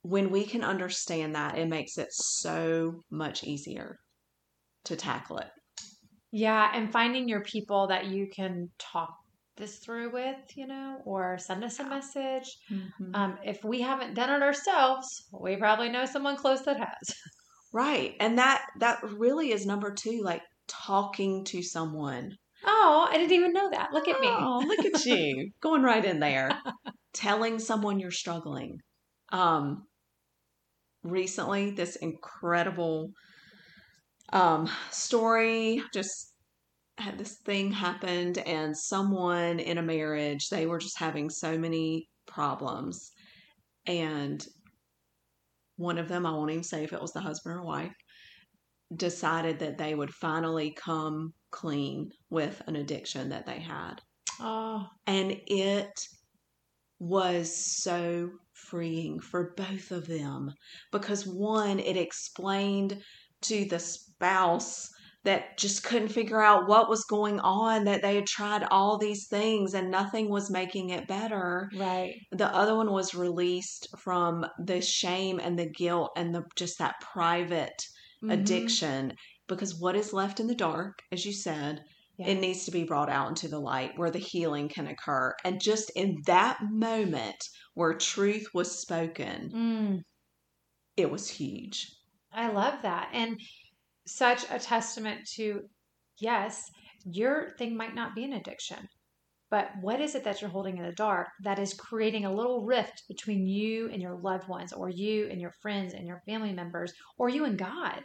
when 0.03 0.31
we 0.31 0.45
can 0.45 0.65
understand 0.65 1.35
that, 1.35 1.59
it 1.59 1.69
makes 1.69 1.99
it 1.99 2.09
so 2.11 3.01
much 3.11 3.45
easier 3.45 3.99
to 4.85 4.97
tackle 4.97 5.39
it. 5.39 5.51
Yeah, 6.37 6.69
and 6.75 6.91
finding 6.91 7.29
your 7.29 7.43
people 7.43 7.87
that 7.87 8.07
you 8.07 8.27
can 8.27 8.69
talk 8.77 9.17
this 9.57 9.77
through 9.77 10.11
with, 10.11 10.37
you 10.57 10.67
know, 10.67 11.01
or 11.05 11.39
send 11.39 11.63
us 11.63 11.79
a 11.79 11.85
message. 11.85 12.59
Um, 13.15 13.39
if 13.45 13.63
we 13.63 13.81
haven't 13.81 14.15
done 14.15 14.31
it 14.31 14.43
ourselves, 14.43 15.29
we 15.33 15.55
probably 15.55 15.91
know 15.91 16.07
someone 16.07 16.37
close 16.37 16.63
that 16.63 16.79
has. 16.79 17.17
right. 17.73 18.17
And 18.19 18.39
that 18.39 18.63
that 18.81 18.99
really 19.05 19.53
is 19.53 19.65
number 19.65 19.95
two, 19.95 20.23
like 20.25 20.43
talking 20.67 21.45
to 21.45 21.63
someone. 21.63 22.37
Oh, 22.65 23.07
I 23.09 23.17
didn't 23.17 23.31
even 23.31 23.53
know 23.53 23.71
that. 23.71 23.93
Look 23.93 24.09
at 24.09 24.21
me. 24.21 24.27
Oh, 24.29 24.61
look 24.67 24.85
at 24.85 25.07
you. 25.07 25.53
Going 25.61 25.83
right 25.83 26.05
in 26.05 26.19
there. 26.19 26.51
Telling 27.13 27.61
someone 27.61 28.01
you're 28.01 28.11
struggling. 28.11 28.81
Um 29.31 29.85
recently 31.05 31.71
this 31.71 31.95
incredible 31.95 33.13
um 34.33 34.69
story 34.91 35.83
just 35.93 36.33
had 36.99 37.19
this 37.19 37.39
thing 37.45 37.73
happened 37.73 38.39
and 38.39 38.77
someone 38.77 39.59
in 39.59 39.79
a 39.79 39.83
marriage 39.83 40.49
they 40.49 40.67
were 40.67 40.79
just 40.79 40.99
having 40.99 41.29
so 41.29 41.59
many 41.59 42.09
problems. 42.27 43.13
And 43.87 44.47
one 45.77 45.99
of 45.99 46.09
them 46.09 46.25
i 46.25 46.31
won't 46.31 46.51
even 46.51 46.63
say 46.63 46.85
if 46.85 46.93
it 46.93 47.03
was 47.03 47.13
the 47.13 47.21
husband 47.21 47.57
or 47.57 47.63
wife 47.63 47.93
decided 48.97 49.59
that 49.59 49.79
they 49.79 49.95
would 49.95 50.13
finally 50.15 50.71
come 50.71 51.33
clean 51.51 52.11
with 52.31 52.63
an 52.67 52.77
addiction 52.77 53.29
that 53.31 53.47
they 53.47 53.59
had. 53.59 54.01
Oh, 54.41 54.87
and 55.07 55.37
it 55.47 56.07
was 56.99 57.55
so 57.83 58.31
freeing 58.53 59.21
for 59.21 59.53
both 59.57 59.91
of 59.91 60.07
them 60.07 60.53
because 60.93 61.27
one 61.27 61.81
it 61.81 61.97
explained 61.97 63.03
to 63.43 63.65
the 63.67 63.79
spouse 64.25 64.91
that 65.25 65.57
just 65.59 65.83
couldn't 65.85 66.09
figure 66.09 66.41
out 66.43 66.69
what 66.69 66.89
was 66.89 67.05
going 67.05 67.41
on 67.41 67.85
that 67.85 68.03
they 68.03 68.15
had 68.17 68.27
tried 68.27 68.63
all 68.71 68.99
these 68.99 69.27
things 69.29 69.75
and 69.75 69.91
nothing 69.91 70.29
was 70.31 70.51
making 70.51 70.91
it 70.91 71.07
better 71.09 71.71
right. 71.73 72.21
the 72.33 72.49
other 72.55 72.75
one 72.77 72.93
was 72.93 73.15
released 73.15 73.89
from 73.99 74.45
the 74.59 74.81
shame 74.83 75.41
and 75.41 75.59
the 75.59 75.71
guilt 75.71 76.11
and 76.17 76.35
the 76.35 76.43
just 76.57 76.79
that 76.79 76.97
private 77.01 77.83
Mhm. 78.23 78.31
addiction 78.35 79.15
because 79.49 79.79
what 79.81 79.97
is 79.97 80.13
left 80.13 80.41
in 80.41 80.47
the 80.47 80.55
dark 80.55 80.99
as 81.13 81.25
you 81.27 81.33
said 81.33 81.83
Yeah. 82.17 82.27
it 82.27 82.41
needs 82.41 82.65
to 82.65 82.71
be 82.71 82.85
brought 82.85 83.11
out 83.11 83.29
into 83.29 83.49
the 83.49 83.61
light 83.61 83.99
where 83.99 84.11
the 84.11 84.19
healing 84.19 84.69
can 84.69 84.87
occur 84.87 85.35
and 85.45 85.61
just 85.63 85.91
in 85.97 86.17
that 86.27 86.59
moment 86.63 87.43
where 87.75 87.95
truth 87.95 88.47
was 88.55 88.79
spoken 88.81 89.55
Mm, 89.55 90.03
it 90.97 91.11
was 91.11 91.29
huge 91.31 91.87
I 92.33 92.49
love 92.51 92.83
that. 92.83 93.11
And 93.13 93.41
such 94.07 94.45
a 94.51 94.59
testament 94.59 95.27
to 95.37 95.63
yes, 96.19 96.71
your 97.05 97.51
thing 97.59 97.77
might 97.77 97.95
not 97.95 98.15
be 98.15 98.25
an 98.25 98.33
addiction, 98.35 98.89
but 99.51 99.71
what 99.81 100.01
is 100.01 100.15
it 100.15 100.25
that 100.25 100.41
you're 100.41 100.51
holding 100.51 100.79
in 100.79 100.85
the 100.85 100.93
dark 100.93 101.29
that 101.43 101.59
is 101.59 101.75
creating 101.75 102.25
a 102.25 102.33
little 102.35 102.65
rift 102.65 103.05
between 103.09 103.47
you 103.47 103.89
and 103.91 104.01
your 104.03 104.19
loved 104.21 104.49
ones, 104.49 104.73
or 104.73 104.89
you 104.89 105.29
and 105.31 105.41
your 105.41 105.53
friends 105.63 105.95
and 105.95 106.07
your 106.07 106.23
family 106.27 106.53
members, 106.53 106.93
or 107.19 107.29
you 107.29 107.45
and 107.45 107.59
God? 107.59 108.03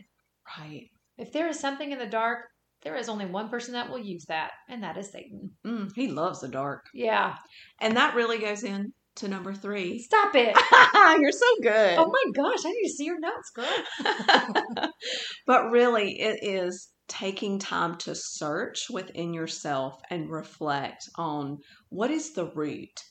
right 0.57 0.89
If 1.17 1.31
there 1.31 1.47
is 1.47 1.59
something 1.59 1.91
in 1.91 1.99
the 1.99 2.05
dark, 2.07 2.45
there 2.81 2.95
is 2.95 3.09
only 3.09 3.25
one 3.25 3.49
person 3.49 3.73
that 3.73 3.89
will 3.89 3.99
use 3.99 4.25
that, 4.25 4.51
and 4.69 4.83
that 4.83 4.97
is 4.97 5.11
Satan. 5.11 5.51
mm, 5.65 5.91
he 5.95 6.07
loves 6.07 6.39
the 6.41 6.47
dark 6.47 6.85
Yeah. 6.93 7.35
and 7.79 7.95
that 7.97 8.15
really 8.15 8.39
goes 8.39 8.63
in 8.63 8.93
to 9.19 9.27
number 9.27 9.53
three 9.53 9.99
Stop 9.99 10.35
it. 10.35 10.55
you're 11.19 11.31
so 11.31 11.45
good 11.61 11.97
Oh 11.97 12.11
my 12.11 12.31
gosh, 12.33 12.65
I 12.65 12.71
need 12.71 12.87
to 12.87 12.93
see 12.93 13.05
your 13.05 13.19
notes, 13.19 13.51
girl. 13.53 14.89
but 15.47 15.69
really, 15.71 16.19
it 16.19 16.39
is 16.41 16.89
taking 17.07 17.59
time 17.59 17.97
to 17.97 18.15
search 18.15 18.85
within 18.89 19.33
yourself 19.33 19.99
and 20.09 20.29
reflect 20.29 21.09
on 21.15 21.57
what 21.89 22.11
is 22.11 22.33
the 22.33 22.45
root 22.45 23.03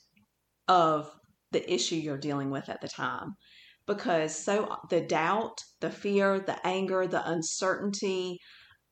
of 0.69 1.11
the 1.51 1.73
issue 1.73 1.97
you're 1.97 2.19
dealing 2.19 2.51
with 2.51 2.69
at 2.69 2.81
the 2.81 2.89
time. 2.89 3.35
Because 3.87 4.37
so 4.37 4.77
the 4.91 5.01
doubt, 5.01 5.63
the 5.81 5.91
fear, 5.91 6.41
the 6.41 6.65
anger, 6.67 7.07
the 7.07 7.29
uncertainty, 7.29 8.39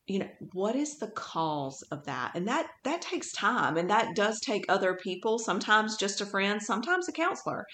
you 0.07 0.19
know, 0.19 0.29
what 0.53 0.75
is 0.77 0.99
the 0.99 1.09
cause 1.09 1.83
of 1.91 2.05
that? 2.05 2.31
And 2.33 2.47
that 2.47 2.67
that 2.85 3.01
takes 3.01 3.33
time 3.33 3.75
and 3.75 3.89
that 3.89 4.15
does 4.15 4.39
take 4.39 4.63
other 4.69 4.95
people, 4.95 5.37
sometimes 5.37 5.97
just 5.97 6.21
a 6.21 6.25
friend, 6.25 6.61
sometimes 6.61 7.09
a 7.09 7.11
counselor. 7.11 7.65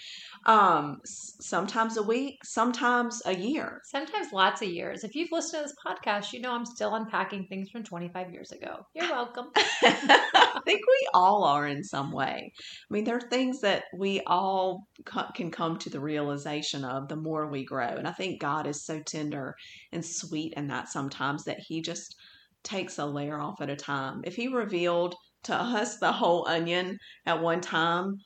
Um 0.44 0.98
sometimes 1.04 1.96
a 1.96 2.02
week, 2.02 2.38
sometimes 2.44 3.22
a 3.24 3.34
year. 3.34 3.80
Sometimes 3.84 4.32
lots 4.32 4.62
of 4.62 4.68
years. 4.68 5.04
If 5.04 5.14
you've 5.14 5.30
listened 5.30 5.62
to 5.62 5.68
this 5.68 5.76
podcast, 5.86 6.32
you 6.32 6.40
know 6.40 6.50
I'm 6.50 6.66
still 6.66 6.96
unpacking 6.96 7.46
things 7.46 7.70
from 7.70 7.84
25 7.84 8.32
years 8.32 8.50
ago. 8.50 8.84
You're 8.94 9.10
welcome. 9.10 9.46
I 9.56 10.60
think 10.64 10.80
we 10.80 11.08
all 11.14 11.44
are 11.44 11.68
in 11.68 11.84
some 11.84 12.10
way. 12.10 12.52
I 12.58 12.92
mean, 12.92 13.04
there 13.04 13.16
are 13.16 13.30
things 13.30 13.60
that 13.60 13.84
we 13.96 14.20
all 14.26 14.88
co- 15.04 15.30
can 15.36 15.52
come 15.52 15.78
to 15.78 15.90
the 15.90 16.00
realization 16.00 16.84
of 16.84 17.06
the 17.06 17.16
more 17.16 17.46
we 17.46 17.64
grow. 17.64 17.86
And 17.86 18.08
I 18.08 18.12
think 18.12 18.40
God 18.40 18.66
is 18.66 18.84
so 18.84 19.00
tender 19.00 19.54
and 19.92 20.04
sweet 20.04 20.54
in 20.56 20.66
that 20.68 20.88
sometimes 20.88 21.44
that 21.44 21.60
He 21.60 21.80
just 21.80 22.16
takes 22.64 22.98
a 22.98 23.06
layer 23.06 23.38
off 23.38 23.60
at 23.60 23.70
a 23.70 23.76
time. 23.76 24.22
If 24.24 24.34
He 24.34 24.48
revealed 24.48 25.14
to 25.44 25.54
us 25.54 25.98
the 25.98 26.12
whole 26.12 26.48
onion 26.48 26.98
at 27.26 27.42
one 27.42 27.60
time, 27.60 28.16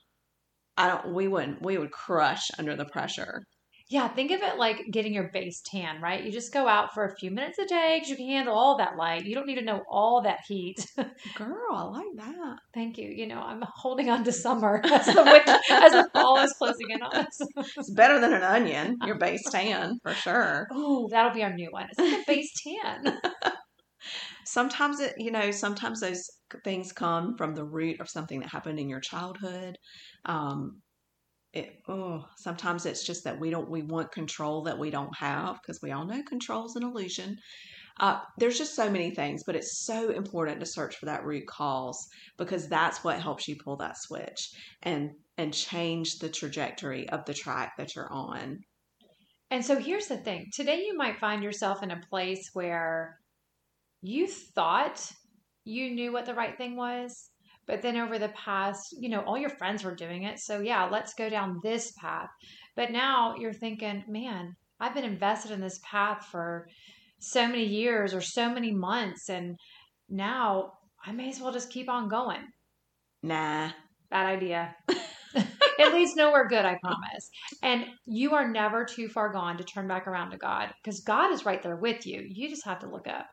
I 0.76 0.88
don't. 0.88 1.14
We 1.14 1.28
wouldn't. 1.28 1.62
We 1.62 1.76
would 1.76 1.90
crush 1.90 2.48
under 2.58 2.76
the 2.76 2.86
pressure. 2.86 3.42
Yeah, 3.90 4.06
think 4.06 4.30
of 4.32 4.42
it 4.42 4.58
like 4.58 4.84
getting 4.92 5.14
your 5.14 5.30
base 5.32 5.62
tan, 5.64 6.02
right? 6.02 6.22
You 6.22 6.30
just 6.30 6.52
go 6.52 6.68
out 6.68 6.92
for 6.92 7.06
a 7.06 7.16
few 7.16 7.30
minutes 7.30 7.58
a 7.58 7.64
day 7.64 7.96
because 7.96 8.10
you 8.10 8.16
can 8.16 8.28
handle 8.28 8.54
all 8.54 8.76
that 8.76 8.96
light. 8.98 9.24
You 9.24 9.34
don't 9.34 9.46
need 9.46 9.58
to 9.58 9.64
know 9.64 9.82
all 9.90 10.20
that 10.22 10.40
heat. 10.46 10.86
Girl, 11.36 11.72
I 11.72 11.84
like 11.84 12.16
that. 12.16 12.56
Thank 12.74 12.98
you. 12.98 13.08
You 13.08 13.26
know, 13.26 13.40
I'm 13.40 13.64
holding 13.66 14.10
on 14.10 14.24
to 14.24 14.32
summer 14.32 14.82
as 14.84 15.06
the 15.06 15.22
winter, 15.22 15.58
as 15.70 15.92
the 15.92 16.08
fall 16.12 16.38
is 16.40 16.52
closing 16.52 16.90
in 16.90 17.02
on 17.02 17.16
us. 17.16 17.40
It's 17.78 17.90
better 17.90 18.20
than 18.20 18.34
an 18.34 18.42
onion, 18.42 18.98
your 19.06 19.16
base 19.16 19.42
tan, 19.50 19.98
for 20.02 20.12
sure. 20.12 20.68
Oh, 20.70 21.08
that'll 21.10 21.32
be 21.32 21.42
our 21.42 21.54
new 21.54 21.70
one. 21.70 21.88
It's 21.90 21.98
like 21.98 22.20
a 22.20 22.24
base 22.26 22.52
tan. 22.62 23.18
Sometimes 24.48 24.98
it, 25.00 25.14
you 25.18 25.30
know, 25.30 25.50
sometimes 25.50 26.00
those 26.00 26.26
things 26.64 26.90
come 26.90 27.36
from 27.36 27.54
the 27.54 27.64
root 27.64 28.00
of 28.00 28.08
something 28.08 28.40
that 28.40 28.48
happened 28.48 28.78
in 28.78 28.88
your 28.88 29.00
childhood. 29.00 29.76
Um, 30.24 30.80
it, 31.52 31.80
oh, 31.86 32.24
sometimes 32.38 32.86
it's 32.86 33.04
just 33.04 33.24
that 33.24 33.38
we 33.38 33.50
don't, 33.50 33.70
we 33.70 33.82
want 33.82 34.10
control 34.10 34.62
that 34.62 34.78
we 34.78 34.90
don't 34.90 35.14
have 35.18 35.58
because 35.60 35.82
we 35.82 35.92
all 35.92 36.06
know 36.06 36.22
control 36.22 36.64
is 36.64 36.76
an 36.76 36.82
illusion. 36.82 37.36
Uh, 38.00 38.20
there's 38.38 38.56
just 38.56 38.74
so 38.74 38.88
many 38.88 39.10
things, 39.10 39.42
but 39.44 39.54
it's 39.54 39.84
so 39.84 40.10
important 40.10 40.60
to 40.60 40.66
search 40.66 40.96
for 40.96 41.04
that 41.04 41.26
root 41.26 41.46
cause 41.46 42.08
because 42.38 42.68
that's 42.68 43.04
what 43.04 43.20
helps 43.20 43.48
you 43.48 43.56
pull 43.62 43.76
that 43.76 43.98
switch 43.98 44.54
and 44.82 45.10
and 45.36 45.52
change 45.52 46.18
the 46.18 46.28
trajectory 46.28 47.06
of 47.10 47.24
the 47.26 47.34
track 47.34 47.72
that 47.76 47.94
you're 47.94 48.10
on. 48.10 48.60
And 49.50 49.64
so 49.64 49.78
here's 49.78 50.06
the 50.06 50.16
thing 50.16 50.46
today, 50.54 50.84
you 50.86 50.96
might 50.96 51.18
find 51.18 51.42
yourself 51.42 51.82
in 51.82 51.90
a 51.90 52.00
place 52.08 52.48
where 52.54 53.18
you 54.02 54.26
thought 54.26 55.10
you 55.64 55.90
knew 55.90 56.12
what 56.12 56.26
the 56.26 56.34
right 56.34 56.56
thing 56.56 56.76
was, 56.76 57.30
but 57.66 57.82
then 57.82 57.96
over 57.96 58.18
the 58.18 58.30
past, 58.30 58.96
you 58.98 59.08
know, 59.08 59.20
all 59.20 59.36
your 59.36 59.50
friends 59.50 59.84
were 59.84 59.94
doing 59.94 60.22
it. 60.22 60.38
So 60.38 60.60
yeah, 60.60 60.84
let's 60.86 61.14
go 61.14 61.28
down 61.28 61.60
this 61.62 61.92
path. 62.00 62.30
But 62.76 62.90
now 62.90 63.34
you're 63.36 63.52
thinking, 63.52 64.04
man, 64.08 64.54
I've 64.80 64.94
been 64.94 65.04
invested 65.04 65.50
in 65.50 65.60
this 65.60 65.80
path 65.82 66.26
for 66.30 66.68
so 67.20 67.46
many 67.46 67.64
years 67.64 68.14
or 68.14 68.20
so 68.20 68.48
many 68.48 68.72
months. 68.72 69.28
And 69.28 69.56
now 70.08 70.72
I 71.04 71.12
may 71.12 71.28
as 71.28 71.40
well 71.40 71.52
just 71.52 71.70
keep 71.70 71.90
on 71.90 72.08
going. 72.08 72.46
Nah. 73.22 73.70
Bad 74.10 74.26
idea. 74.26 74.74
it 75.34 75.92
leads 75.92 76.16
nowhere 76.16 76.48
good, 76.48 76.64
I 76.64 76.78
promise. 76.82 77.28
And 77.62 77.84
you 78.06 78.34
are 78.34 78.48
never 78.50 78.84
too 78.84 79.08
far 79.08 79.30
gone 79.32 79.58
to 79.58 79.64
turn 79.64 79.88
back 79.88 80.06
around 80.06 80.30
to 80.30 80.38
God 80.38 80.72
because 80.82 81.00
God 81.00 81.32
is 81.32 81.44
right 81.44 81.62
there 81.62 81.76
with 81.76 82.06
you. 82.06 82.24
You 82.26 82.48
just 82.48 82.64
have 82.64 82.78
to 82.80 82.88
look 82.88 83.06
up. 83.06 83.26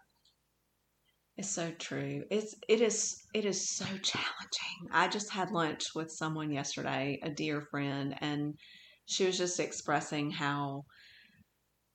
It's 1.38 1.50
so 1.50 1.72
true. 1.72 2.24
It's 2.30 2.56
it 2.70 2.80
is 2.80 3.24
it 3.34 3.46
is 3.46 3.70
so 3.70 3.86
challenging. 3.86 4.90
I 4.92 5.08
just 5.10 5.32
had 5.32 5.52
lunch 5.52 5.84
with 5.94 6.12
someone 6.12 6.50
yesterday, 6.52 7.20
a 7.24 7.30
dear 7.30 7.62
friend, 7.62 8.16
and 8.22 8.56
she 9.06 9.26
was 9.26 9.38
just 9.38 9.60
expressing 9.60 10.32
how 10.32 10.86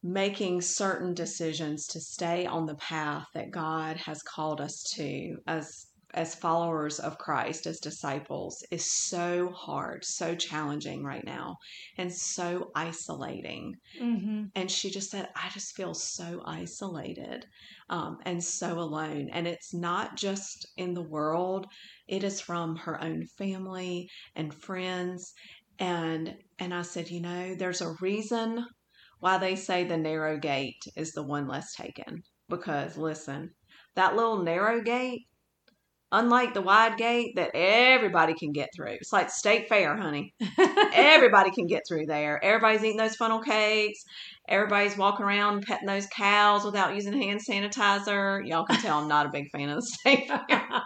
making 0.02 0.60
certain 0.60 1.14
decisions 1.14 1.86
to 1.86 2.00
stay 2.00 2.46
on 2.46 2.66
the 2.66 2.74
path 2.76 3.26
that 3.34 3.50
God 3.50 3.96
has 3.98 4.22
called 4.22 4.60
us 4.60 4.82
to 4.94 5.36
as 5.46 5.86
as 6.14 6.34
followers 6.34 6.98
of 6.98 7.18
Christ, 7.18 7.66
as 7.66 7.78
disciples, 7.78 8.64
is 8.70 8.90
so 8.90 9.50
hard, 9.50 10.04
so 10.04 10.34
challenging 10.34 11.04
right 11.04 11.24
now, 11.24 11.56
and 11.98 12.12
so 12.12 12.70
isolating. 12.74 13.74
Mm-hmm. 14.00 14.44
And 14.54 14.70
she 14.70 14.90
just 14.90 15.10
said, 15.10 15.28
I 15.36 15.48
just 15.50 15.76
feel 15.76 15.94
so 15.94 16.42
isolated 16.44 17.46
um, 17.88 18.18
and 18.24 18.42
so 18.42 18.78
alone. 18.78 19.28
And 19.32 19.46
it's 19.46 19.72
not 19.72 20.16
just 20.16 20.66
in 20.76 20.94
the 20.94 21.02
world, 21.02 21.66
it 22.08 22.24
is 22.24 22.40
from 22.40 22.76
her 22.76 23.02
own 23.02 23.26
family 23.38 24.08
and 24.34 24.52
friends. 24.52 25.32
And 25.78 26.34
and 26.58 26.74
I 26.74 26.82
said, 26.82 27.10
you 27.10 27.20
know, 27.20 27.54
there's 27.54 27.80
a 27.80 27.94
reason 28.00 28.66
why 29.20 29.38
they 29.38 29.56
say 29.56 29.84
the 29.84 29.96
narrow 29.96 30.38
gate 30.38 30.82
is 30.96 31.12
the 31.12 31.22
one 31.22 31.46
less 31.46 31.74
taken. 31.74 32.22
Because 32.48 32.96
listen, 32.96 33.50
that 33.94 34.16
little 34.16 34.42
narrow 34.42 34.82
gate 34.82 35.26
unlike 36.12 36.54
the 36.54 36.62
wide 36.62 36.96
gate 36.96 37.36
that 37.36 37.50
everybody 37.54 38.34
can 38.34 38.52
get 38.52 38.70
through. 38.74 38.92
It's 38.92 39.12
like 39.12 39.30
state 39.30 39.68
fair, 39.68 39.96
honey. 39.96 40.34
everybody 40.92 41.50
can 41.50 41.66
get 41.66 41.82
through 41.88 42.06
there. 42.06 42.42
Everybody's 42.42 42.82
eating 42.82 42.96
those 42.96 43.16
funnel 43.16 43.40
cakes. 43.40 44.02
Everybody's 44.48 44.96
walking 44.96 45.24
around 45.24 45.62
petting 45.62 45.86
those 45.86 46.08
cows 46.08 46.64
without 46.64 46.94
using 46.94 47.12
hand 47.12 47.40
sanitizer. 47.48 48.46
Y'all 48.46 48.64
can 48.64 48.80
tell 48.80 48.98
I'm 48.98 49.08
not 49.08 49.26
a 49.26 49.30
big 49.30 49.50
fan 49.50 49.68
of 49.68 49.76
the 49.76 49.82
state 49.82 50.28
fair. 50.28 50.82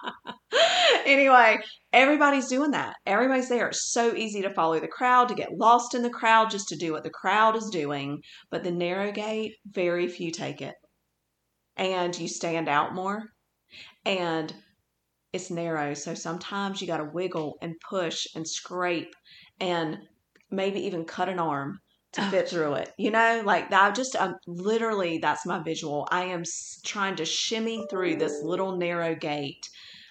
anyway, 1.06 1.58
everybody's 1.92 2.48
doing 2.48 2.72
that. 2.72 2.96
Everybody's 3.06 3.48
there. 3.48 3.68
It's 3.68 3.90
so 3.92 4.14
easy 4.14 4.42
to 4.42 4.50
follow 4.50 4.78
the 4.78 4.88
crowd, 4.88 5.28
to 5.28 5.34
get 5.34 5.56
lost 5.56 5.94
in 5.94 6.02
the 6.02 6.10
crowd, 6.10 6.50
just 6.50 6.68
to 6.68 6.76
do 6.76 6.92
what 6.92 7.04
the 7.04 7.10
crowd 7.10 7.56
is 7.56 7.70
doing. 7.70 8.20
But 8.50 8.62
the 8.62 8.72
narrow 8.72 9.10
gate, 9.12 9.54
very 9.66 10.08
few 10.08 10.30
take 10.30 10.60
it. 10.60 10.74
And 11.76 12.16
you 12.18 12.28
stand 12.28 12.68
out 12.68 12.94
more. 12.94 13.22
And 14.04 14.52
it's 15.34 15.50
narrow. 15.50 15.94
So 15.94 16.14
sometimes 16.14 16.80
you 16.80 16.86
got 16.86 16.98
to 16.98 17.10
wiggle 17.12 17.58
and 17.60 17.74
push 17.80 18.28
and 18.36 18.48
scrape 18.48 19.12
and 19.58 19.98
maybe 20.48 20.86
even 20.86 21.04
cut 21.04 21.28
an 21.28 21.40
arm 21.40 21.80
to 22.12 22.24
oh. 22.24 22.30
fit 22.30 22.48
through 22.48 22.74
it. 22.74 22.92
You 22.96 23.10
know, 23.10 23.42
like 23.44 23.72
I 23.72 23.90
just 23.90 24.14
um, 24.14 24.36
literally 24.46 25.18
that's 25.18 25.44
my 25.44 25.60
visual. 25.60 26.06
I 26.12 26.26
am 26.26 26.42
s- 26.42 26.80
trying 26.84 27.16
to 27.16 27.24
shimmy 27.24 27.84
through 27.90 28.16
this 28.16 28.42
little 28.44 28.76
narrow 28.76 29.16
gate. 29.16 29.68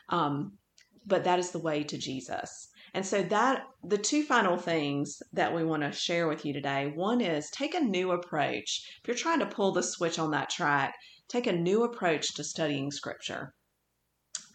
Um, 0.09 0.57
but 1.05 1.23
that 1.23 1.39
is 1.39 1.51
the 1.51 1.59
way 1.59 1.83
to 1.85 1.97
Jesus. 1.97 2.67
And 2.93 3.05
so 3.05 3.23
that 3.23 3.63
the 3.81 3.97
two 3.97 4.23
final 4.23 4.57
things 4.57 5.23
that 5.31 5.55
we 5.55 5.63
want 5.63 5.83
to 5.83 5.93
share 5.93 6.27
with 6.27 6.45
you 6.45 6.51
today, 6.51 6.91
one 6.93 7.21
is 7.21 7.49
take 7.49 7.75
a 7.75 7.79
new 7.79 8.11
approach. 8.11 8.99
If 9.01 9.07
you're 9.07 9.15
trying 9.15 9.39
to 9.39 9.45
pull 9.45 9.71
the 9.71 9.83
switch 9.83 10.19
on 10.19 10.31
that 10.31 10.49
track, 10.49 10.95
take 11.29 11.47
a 11.47 11.53
new 11.53 11.83
approach 11.85 12.33
to 12.35 12.43
studying 12.43 12.91
scripture. 12.91 13.53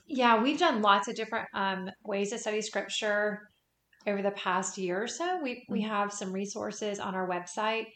Yeah, 0.08 0.42
we've 0.42 0.58
done 0.58 0.82
lots 0.82 1.08
of 1.08 1.14
different 1.14 1.46
um, 1.54 1.90
ways 2.04 2.30
to 2.30 2.38
study 2.38 2.62
scripture 2.62 3.50
over 4.06 4.22
the 4.22 4.30
past 4.32 4.78
year 4.78 5.02
or 5.02 5.06
so. 5.06 5.40
We 5.42 5.64
we 5.68 5.82
mm-hmm. 5.82 5.90
have 5.90 6.12
some 6.12 6.32
resources 6.32 6.98
on 6.98 7.14
our 7.14 7.28
website. 7.28 7.86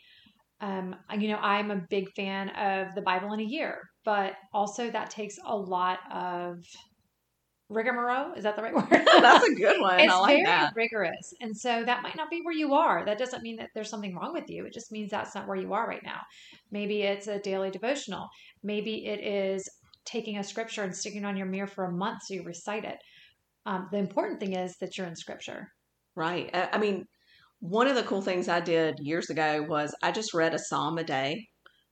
Um, 0.60 0.94
you 1.18 1.28
know, 1.28 1.38
I'm 1.38 1.70
a 1.70 1.82
big 1.90 2.12
fan 2.14 2.50
of 2.50 2.94
the 2.94 3.02
Bible 3.02 3.32
in 3.32 3.40
a 3.40 3.44
year, 3.44 3.80
but 4.04 4.34
also 4.52 4.90
that 4.90 5.10
takes 5.10 5.36
a 5.44 5.56
lot 5.56 5.98
of 6.12 6.58
rigmarole. 7.68 8.34
Is 8.34 8.44
that 8.44 8.56
the 8.56 8.62
right 8.62 8.74
word? 8.74 8.86
That's 8.90 9.44
a 9.44 9.54
good 9.54 9.80
one. 9.80 9.98
it's 9.98 10.12
like 10.12 10.36
very 10.36 10.44
that. 10.44 10.72
rigorous, 10.76 11.34
and 11.40 11.56
so 11.56 11.82
that 11.84 12.02
might 12.02 12.16
not 12.16 12.30
be 12.30 12.40
where 12.42 12.54
you 12.54 12.74
are. 12.74 13.04
That 13.04 13.18
doesn't 13.18 13.42
mean 13.42 13.56
that 13.56 13.70
there's 13.74 13.90
something 13.90 14.14
wrong 14.14 14.32
with 14.32 14.48
you. 14.48 14.66
It 14.66 14.74
just 14.74 14.92
means 14.92 15.10
that's 15.10 15.34
not 15.34 15.48
where 15.48 15.56
you 15.56 15.72
are 15.72 15.86
right 15.86 16.04
now. 16.04 16.20
Maybe 16.70 17.02
it's 17.02 17.26
a 17.26 17.38
daily 17.38 17.70
devotional. 17.70 18.28
Maybe 18.62 19.06
it 19.06 19.24
is 19.24 19.68
taking 20.04 20.38
a 20.38 20.44
scripture 20.44 20.82
and 20.82 20.94
sticking 20.94 21.22
it 21.22 21.26
on 21.26 21.36
your 21.36 21.46
mirror 21.46 21.66
for 21.66 21.84
a 21.84 21.92
month 21.92 22.20
so 22.24 22.34
you 22.34 22.42
recite 22.42 22.84
it. 22.84 22.98
Um, 23.66 23.88
the 23.92 23.98
important 23.98 24.40
thing 24.40 24.54
is 24.54 24.76
that 24.80 24.98
you're 24.98 25.06
in 25.06 25.16
scripture. 25.16 25.68
Right. 26.16 26.50
I 26.54 26.78
mean, 26.78 27.06
one 27.60 27.86
of 27.86 27.94
the 27.94 28.02
cool 28.02 28.22
things 28.22 28.48
I 28.48 28.60
did 28.60 28.98
years 28.98 29.30
ago 29.30 29.64
was 29.68 29.94
I 30.02 30.10
just 30.10 30.34
read 30.34 30.54
a 30.54 30.58
psalm 30.58 30.98
a 30.98 31.04
day, 31.04 31.46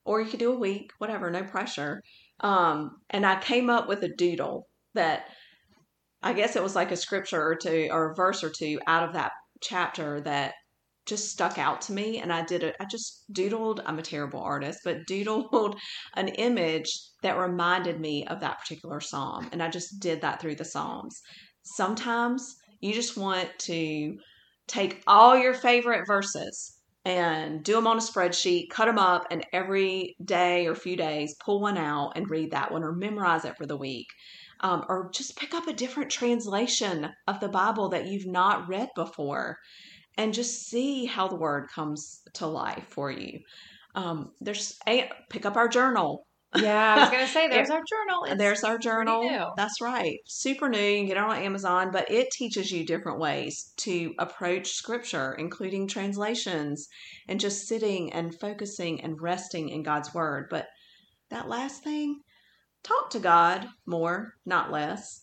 or 0.04 0.20
you 0.20 0.28
could 0.28 0.40
do 0.40 0.52
a 0.52 0.58
week, 0.58 0.90
whatever, 0.98 1.30
no 1.30 1.44
pressure. 1.44 2.02
Um, 2.40 2.96
and 3.10 3.24
I 3.24 3.40
came 3.40 3.70
up 3.70 3.88
with 3.88 4.02
a 4.02 4.14
doodle 4.16 4.66
that 4.94 5.26
I 6.22 6.32
guess 6.32 6.56
it 6.56 6.62
was 6.62 6.74
like 6.74 6.90
a 6.90 6.96
scripture 6.96 7.40
or 7.40 7.54
two 7.54 7.88
or 7.90 8.10
a 8.10 8.14
verse 8.14 8.42
or 8.42 8.50
two 8.50 8.80
out 8.86 9.08
of 9.08 9.14
that 9.14 9.32
chapter 9.62 10.20
that 10.22 10.54
just 11.10 11.30
stuck 11.30 11.58
out 11.58 11.80
to 11.82 11.92
me 11.92 12.18
and 12.18 12.32
I 12.32 12.44
did 12.44 12.62
it 12.62 12.76
I 12.80 12.84
just 12.84 13.24
doodled 13.32 13.82
I'm 13.84 13.98
a 13.98 14.02
terrible 14.02 14.40
artist 14.40 14.80
but 14.84 15.04
doodled 15.08 15.76
an 16.14 16.28
image 16.28 16.88
that 17.22 17.36
reminded 17.36 18.00
me 18.00 18.26
of 18.28 18.40
that 18.40 18.60
particular 18.60 19.00
psalm 19.00 19.48
and 19.52 19.60
I 19.62 19.68
just 19.68 19.98
did 20.00 20.20
that 20.20 20.40
through 20.40 20.54
the 20.54 20.64
psalms 20.64 21.20
sometimes 21.62 22.56
you 22.80 22.94
just 22.94 23.16
want 23.16 23.50
to 23.58 24.16
take 24.68 25.02
all 25.08 25.36
your 25.36 25.52
favorite 25.52 26.06
verses 26.06 26.76
and 27.04 27.64
do 27.64 27.72
them 27.74 27.86
on 27.86 27.96
a 27.96 28.00
spreadsheet, 28.00 28.68
cut 28.70 28.84
them 28.84 28.98
up, 28.98 29.26
and 29.30 29.44
every 29.52 30.14
day 30.24 30.66
or 30.66 30.74
few 30.74 30.96
days 30.96 31.34
pull 31.44 31.60
one 31.60 31.78
out 31.78 32.12
and 32.14 32.30
read 32.30 32.50
that 32.50 32.70
one 32.70 32.84
or 32.84 32.92
memorize 32.92 33.44
it 33.44 33.56
for 33.56 33.66
the 33.66 33.76
week. 33.76 34.06
Um, 34.60 34.84
or 34.88 35.10
just 35.12 35.36
pick 35.36 35.54
up 35.54 35.66
a 35.66 35.72
different 35.72 36.10
translation 36.10 37.08
of 37.26 37.40
the 37.40 37.48
Bible 37.48 37.88
that 37.88 38.06
you've 38.06 38.26
not 38.26 38.68
read 38.68 38.90
before 38.94 39.56
and 40.16 40.34
just 40.34 40.68
see 40.68 41.06
how 41.06 41.28
the 41.28 41.36
word 41.36 41.68
comes 41.74 42.22
to 42.34 42.46
life 42.46 42.86
for 42.88 43.10
you. 43.10 43.40
Um, 43.94 44.32
there's 44.40 44.78
a 44.88 45.10
pick 45.28 45.46
up 45.46 45.56
our 45.56 45.68
journal. 45.68 46.26
Yeah, 46.56 46.94
I 46.94 47.00
was 47.00 47.10
gonna 47.10 47.28
say 47.28 47.48
there's 47.50 47.70
our 47.70 47.82
journal. 47.88 48.24
It's 48.24 48.38
there's 48.38 48.64
our 48.64 48.78
journal. 48.78 49.22
That's 49.56 49.80
right. 49.80 50.18
Super 50.26 50.68
new. 50.68 50.78
You 50.78 50.98
can 50.98 51.06
get 51.06 51.16
it 51.16 51.22
on 51.22 51.36
Amazon, 51.36 51.90
but 51.92 52.10
it 52.10 52.30
teaches 52.32 52.70
you 52.72 52.84
different 52.84 53.20
ways 53.20 53.72
to 53.78 54.14
approach 54.18 54.72
scripture, 54.72 55.34
including 55.38 55.86
translations 55.86 56.88
and 57.28 57.38
just 57.38 57.66
sitting 57.68 58.12
and 58.12 58.38
focusing 58.38 59.00
and 59.00 59.20
resting 59.20 59.68
in 59.68 59.82
God's 59.82 60.12
word. 60.12 60.48
But 60.50 60.66
that 61.30 61.48
last 61.48 61.84
thing, 61.84 62.20
talk 62.82 63.10
to 63.10 63.20
God 63.20 63.68
more, 63.86 64.34
not 64.44 64.72
less. 64.72 65.22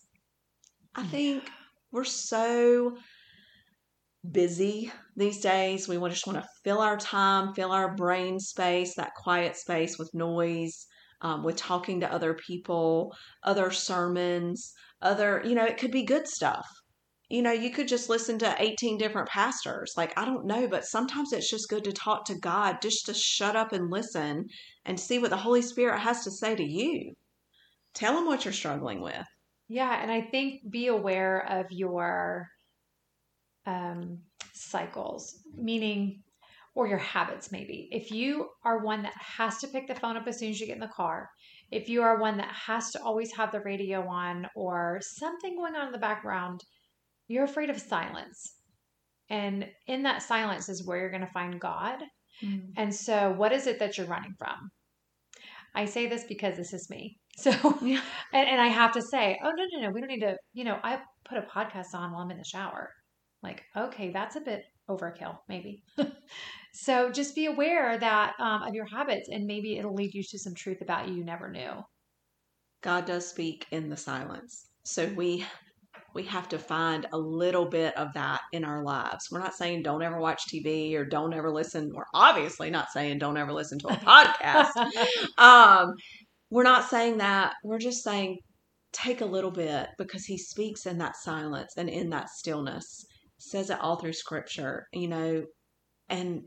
I 0.94 1.04
think 1.04 1.44
we're 1.92 2.04
so 2.04 2.96
busy 4.32 4.92
these 5.16 5.40
days. 5.40 5.88
We 5.88 5.96
just 6.08 6.26
want 6.26 6.42
to 6.42 6.48
fill 6.64 6.80
our 6.80 6.96
time, 6.96 7.54
fill 7.54 7.72
our 7.72 7.94
brain 7.94 8.38
space, 8.38 8.94
that 8.96 9.14
quiet 9.14 9.56
space 9.56 9.98
with 9.98 10.10
noise, 10.14 10.86
um, 11.20 11.42
with 11.42 11.56
talking 11.56 12.00
to 12.00 12.12
other 12.12 12.34
people, 12.34 13.14
other 13.42 13.70
sermons, 13.70 14.72
other, 15.02 15.42
you 15.44 15.54
know, 15.54 15.64
it 15.64 15.78
could 15.78 15.90
be 15.90 16.04
good 16.04 16.28
stuff. 16.28 16.66
You 17.28 17.42
know, 17.42 17.52
you 17.52 17.70
could 17.70 17.88
just 17.88 18.08
listen 18.08 18.38
to 18.38 18.56
18 18.58 18.96
different 18.96 19.28
pastors. 19.28 19.92
Like, 19.96 20.16
I 20.16 20.24
don't 20.24 20.46
know, 20.46 20.66
but 20.66 20.86
sometimes 20.86 21.32
it's 21.32 21.50
just 21.50 21.68
good 21.68 21.84
to 21.84 21.92
talk 21.92 22.24
to 22.26 22.38
God, 22.38 22.78
just 22.80 23.04
to 23.06 23.14
shut 23.14 23.54
up 23.54 23.72
and 23.72 23.90
listen 23.90 24.46
and 24.86 24.98
see 24.98 25.18
what 25.18 25.30
the 25.30 25.36
Holy 25.36 25.60
Spirit 25.60 25.98
has 25.98 26.24
to 26.24 26.30
say 26.30 26.54
to 26.54 26.64
you. 26.64 27.12
Tell 27.92 28.16
him 28.16 28.24
what 28.24 28.44
you're 28.44 28.54
struggling 28.54 29.02
with. 29.02 29.26
Yeah, 29.68 30.02
and 30.02 30.10
I 30.10 30.22
think 30.22 30.62
be 30.70 30.86
aware 30.86 31.44
of 31.46 31.66
your 31.70 32.48
um, 33.68 34.18
cycles, 34.54 35.42
meaning, 35.54 36.22
or 36.74 36.86
your 36.86 36.98
habits, 36.98 37.52
maybe. 37.52 37.88
If 37.92 38.10
you 38.10 38.48
are 38.64 38.84
one 38.84 39.02
that 39.02 39.14
has 39.16 39.58
to 39.58 39.68
pick 39.68 39.86
the 39.86 39.94
phone 39.94 40.16
up 40.16 40.26
as 40.26 40.38
soon 40.38 40.50
as 40.50 40.60
you 40.60 40.66
get 40.66 40.76
in 40.76 40.80
the 40.80 40.88
car, 40.88 41.28
if 41.70 41.88
you 41.88 42.02
are 42.02 42.18
one 42.18 42.38
that 42.38 42.52
has 42.52 42.90
to 42.92 43.02
always 43.02 43.32
have 43.36 43.52
the 43.52 43.60
radio 43.60 44.06
on 44.08 44.46
or 44.54 45.00
something 45.02 45.56
going 45.56 45.74
on 45.74 45.86
in 45.86 45.92
the 45.92 45.98
background, 45.98 46.60
you're 47.26 47.44
afraid 47.44 47.68
of 47.68 47.78
silence. 47.78 48.54
And 49.28 49.66
in 49.86 50.02
that 50.04 50.22
silence 50.22 50.68
is 50.68 50.86
where 50.86 50.98
you're 50.98 51.10
going 51.10 51.26
to 51.26 51.32
find 51.32 51.60
God. 51.60 51.98
Mm. 52.42 52.72
And 52.76 52.94
so, 52.94 53.32
what 53.32 53.52
is 53.52 53.66
it 53.66 53.78
that 53.80 53.98
you're 53.98 54.06
running 54.06 54.34
from? 54.38 54.70
I 55.74 55.84
say 55.84 56.06
this 56.06 56.24
because 56.24 56.56
this 56.56 56.72
is 56.72 56.88
me. 56.90 57.18
So, 57.38 57.52
yeah. 57.82 58.00
and, 58.34 58.48
and 58.48 58.60
I 58.60 58.66
have 58.66 58.90
to 58.94 59.02
say, 59.02 59.38
oh, 59.44 59.52
no, 59.56 59.64
no, 59.72 59.86
no, 59.86 59.90
we 59.92 60.00
don't 60.00 60.08
need 60.08 60.22
to, 60.22 60.36
you 60.54 60.64
know, 60.64 60.80
I 60.82 60.98
put 61.24 61.38
a 61.38 61.42
podcast 61.42 61.94
on 61.94 62.10
while 62.10 62.22
I'm 62.22 62.30
in 62.32 62.38
the 62.38 62.42
shower. 62.44 62.90
Like, 63.42 63.62
okay, 63.76 64.10
that's 64.10 64.36
a 64.36 64.40
bit 64.40 64.64
overkill, 64.88 65.38
maybe. 65.48 65.82
so 66.72 67.10
just 67.10 67.34
be 67.34 67.46
aware 67.46 67.98
that 67.98 68.34
um, 68.40 68.62
of 68.62 68.74
your 68.74 68.86
habits, 68.86 69.28
and 69.28 69.46
maybe 69.46 69.78
it'll 69.78 69.94
lead 69.94 70.14
you 70.14 70.22
to 70.22 70.38
some 70.38 70.54
truth 70.54 70.80
about 70.80 71.08
you 71.08 71.14
you 71.14 71.24
never 71.24 71.50
knew. 71.50 71.84
God 72.82 73.06
does 73.06 73.28
speak 73.28 73.66
in 73.70 73.88
the 73.88 73.96
silence. 73.96 74.66
So 74.84 75.06
we 75.16 75.44
we 76.14 76.22
have 76.24 76.48
to 76.48 76.58
find 76.58 77.06
a 77.12 77.18
little 77.18 77.66
bit 77.66 77.96
of 77.96 78.12
that 78.14 78.40
in 78.52 78.64
our 78.64 78.82
lives. 78.82 79.28
We're 79.30 79.40
not 79.40 79.54
saying 79.54 79.82
don't 79.82 80.02
ever 80.02 80.18
watch 80.18 80.42
TV 80.48 80.94
or 80.94 81.04
don't 81.04 81.34
ever 81.34 81.50
listen. 81.50 81.92
We're 81.94 82.04
obviously 82.14 82.70
not 82.70 82.90
saying 82.90 83.18
don't 83.18 83.36
ever 83.36 83.52
listen 83.52 83.78
to 83.80 83.88
a 83.88 83.96
podcast. 83.96 84.70
um, 85.38 85.94
we're 86.50 86.62
not 86.62 86.88
saying 86.88 87.18
that. 87.18 87.54
We're 87.62 87.78
just 87.78 88.02
saying 88.02 88.38
take 88.92 89.20
a 89.20 89.26
little 89.26 89.50
bit 89.50 89.88
because 89.98 90.24
he 90.24 90.38
speaks 90.38 90.86
in 90.86 90.98
that 90.98 91.16
silence 91.16 91.74
and 91.76 91.88
in 91.88 92.10
that 92.10 92.30
stillness. 92.30 93.04
Says 93.38 93.70
it 93.70 93.80
all 93.80 93.96
through 93.96 94.12
scripture, 94.12 94.88
you 94.92 95.08
know, 95.08 95.46
and 96.08 96.44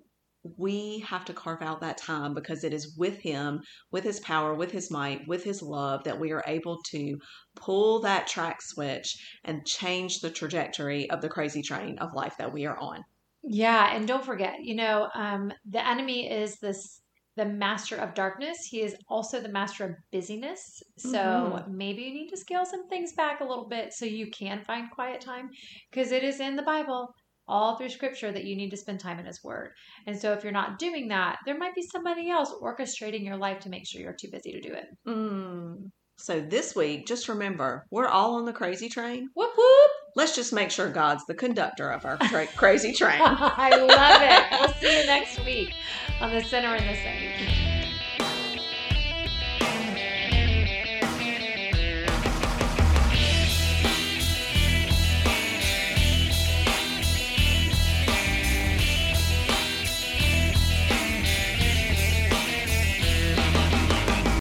we 0.57 0.99
have 0.99 1.25
to 1.25 1.33
carve 1.33 1.61
out 1.61 1.81
that 1.81 1.97
time 1.97 2.33
because 2.33 2.63
it 2.63 2.73
is 2.73 2.95
with 2.97 3.19
him, 3.19 3.61
with 3.91 4.03
his 4.03 4.19
power, 4.19 4.55
with 4.55 4.71
his 4.71 4.89
might, 4.89 5.27
with 5.27 5.43
his 5.43 5.61
love 5.61 6.03
that 6.03 6.19
we 6.19 6.31
are 6.31 6.43
able 6.47 6.81
to 6.89 7.17
pull 7.55 8.01
that 8.01 8.27
track 8.27 8.61
switch 8.61 9.17
and 9.43 9.65
change 9.65 10.19
the 10.19 10.31
trajectory 10.31 11.09
of 11.11 11.21
the 11.21 11.29
crazy 11.29 11.61
train 11.61 11.97
of 11.99 12.13
life 12.13 12.35
that 12.37 12.51
we 12.51 12.65
are 12.65 12.77
on. 12.77 13.03
Yeah, 13.43 13.95
and 13.95 14.07
don't 14.07 14.25
forget, 14.25 14.63
you 14.63 14.75
know, 14.75 15.09
um, 15.13 15.51
the 15.65 15.85
enemy 15.85 16.29
is 16.31 16.59
this 16.59 17.00
the 17.37 17.45
master 17.45 17.95
of 17.95 18.13
darkness. 18.13 18.57
He 18.69 18.81
is 18.81 18.95
also 19.09 19.39
the 19.39 19.49
master 19.49 19.85
of 19.85 19.91
busyness. 20.11 20.83
So 20.97 21.17
mm-hmm. 21.17 21.77
maybe 21.77 22.03
you 22.03 22.13
need 22.13 22.29
to 22.29 22.37
scale 22.37 22.65
some 22.65 22.87
things 22.89 23.13
back 23.13 23.41
a 23.41 23.45
little 23.45 23.67
bit 23.67 23.93
so 23.93 24.05
you 24.05 24.29
can 24.31 24.63
find 24.63 24.91
quiet 24.91 25.21
time 25.21 25.49
because 25.91 26.11
it 26.11 26.23
is 26.23 26.39
in 26.39 26.55
the 26.55 26.63
Bible 26.63 27.13
all 27.47 27.75
through 27.75 27.89
scripture 27.89 28.31
that 28.31 28.45
you 28.45 28.55
need 28.55 28.69
to 28.69 28.77
spend 28.77 28.99
time 28.99 29.19
in 29.19 29.25
his 29.25 29.43
word. 29.43 29.71
And 30.07 30.17
so 30.17 30.33
if 30.33 30.43
you're 30.43 30.53
not 30.53 30.79
doing 30.79 31.07
that, 31.09 31.37
there 31.45 31.57
might 31.57 31.75
be 31.75 31.81
somebody 31.81 32.29
else 32.29 32.53
orchestrating 32.61 33.25
your 33.25 33.37
life 33.37 33.59
to 33.61 33.69
make 33.69 33.87
sure 33.87 34.01
you're 34.01 34.13
too 34.13 34.29
busy 34.31 34.51
to 34.53 34.61
do 34.61 34.73
it. 34.73 34.85
Mm. 35.07 35.89
So 36.17 36.39
this 36.39 36.75
week, 36.75 37.07
just 37.07 37.27
remember, 37.27 37.85
we're 37.91 38.07
all 38.07 38.35
on 38.35 38.45
the 38.45 38.53
crazy 38.53 38.89
train. 38.89 39.27
Whoop 39.35 39.51
whoop. 39.57 39.90
Let's 40.15 40.35
just 40.35 40.51
make 40.51 40.71
sure 40.71 40.89
God's 40.89 41.25
the 41.25 41.33
conductor 41.33 41.89
of 41.89 42.05
our 42.05 42.17
tra- 42.17 42.47
crazy 42.55 42.91
train. 42.93 43.21
I 43.21 43.75
love 43.77 44.21
it. 44.21 44.59
We'll 44.59 44.73
see 44.81 44.99
you 44.99 45.05
next 45.07 45.43
week 45.45 45.73
on 46.19 46.31
the 46.31 46.43
Sinner 46.43 46.75
and 46.75 46.89
the 46.89 46.95
Saint. 47.01 47.70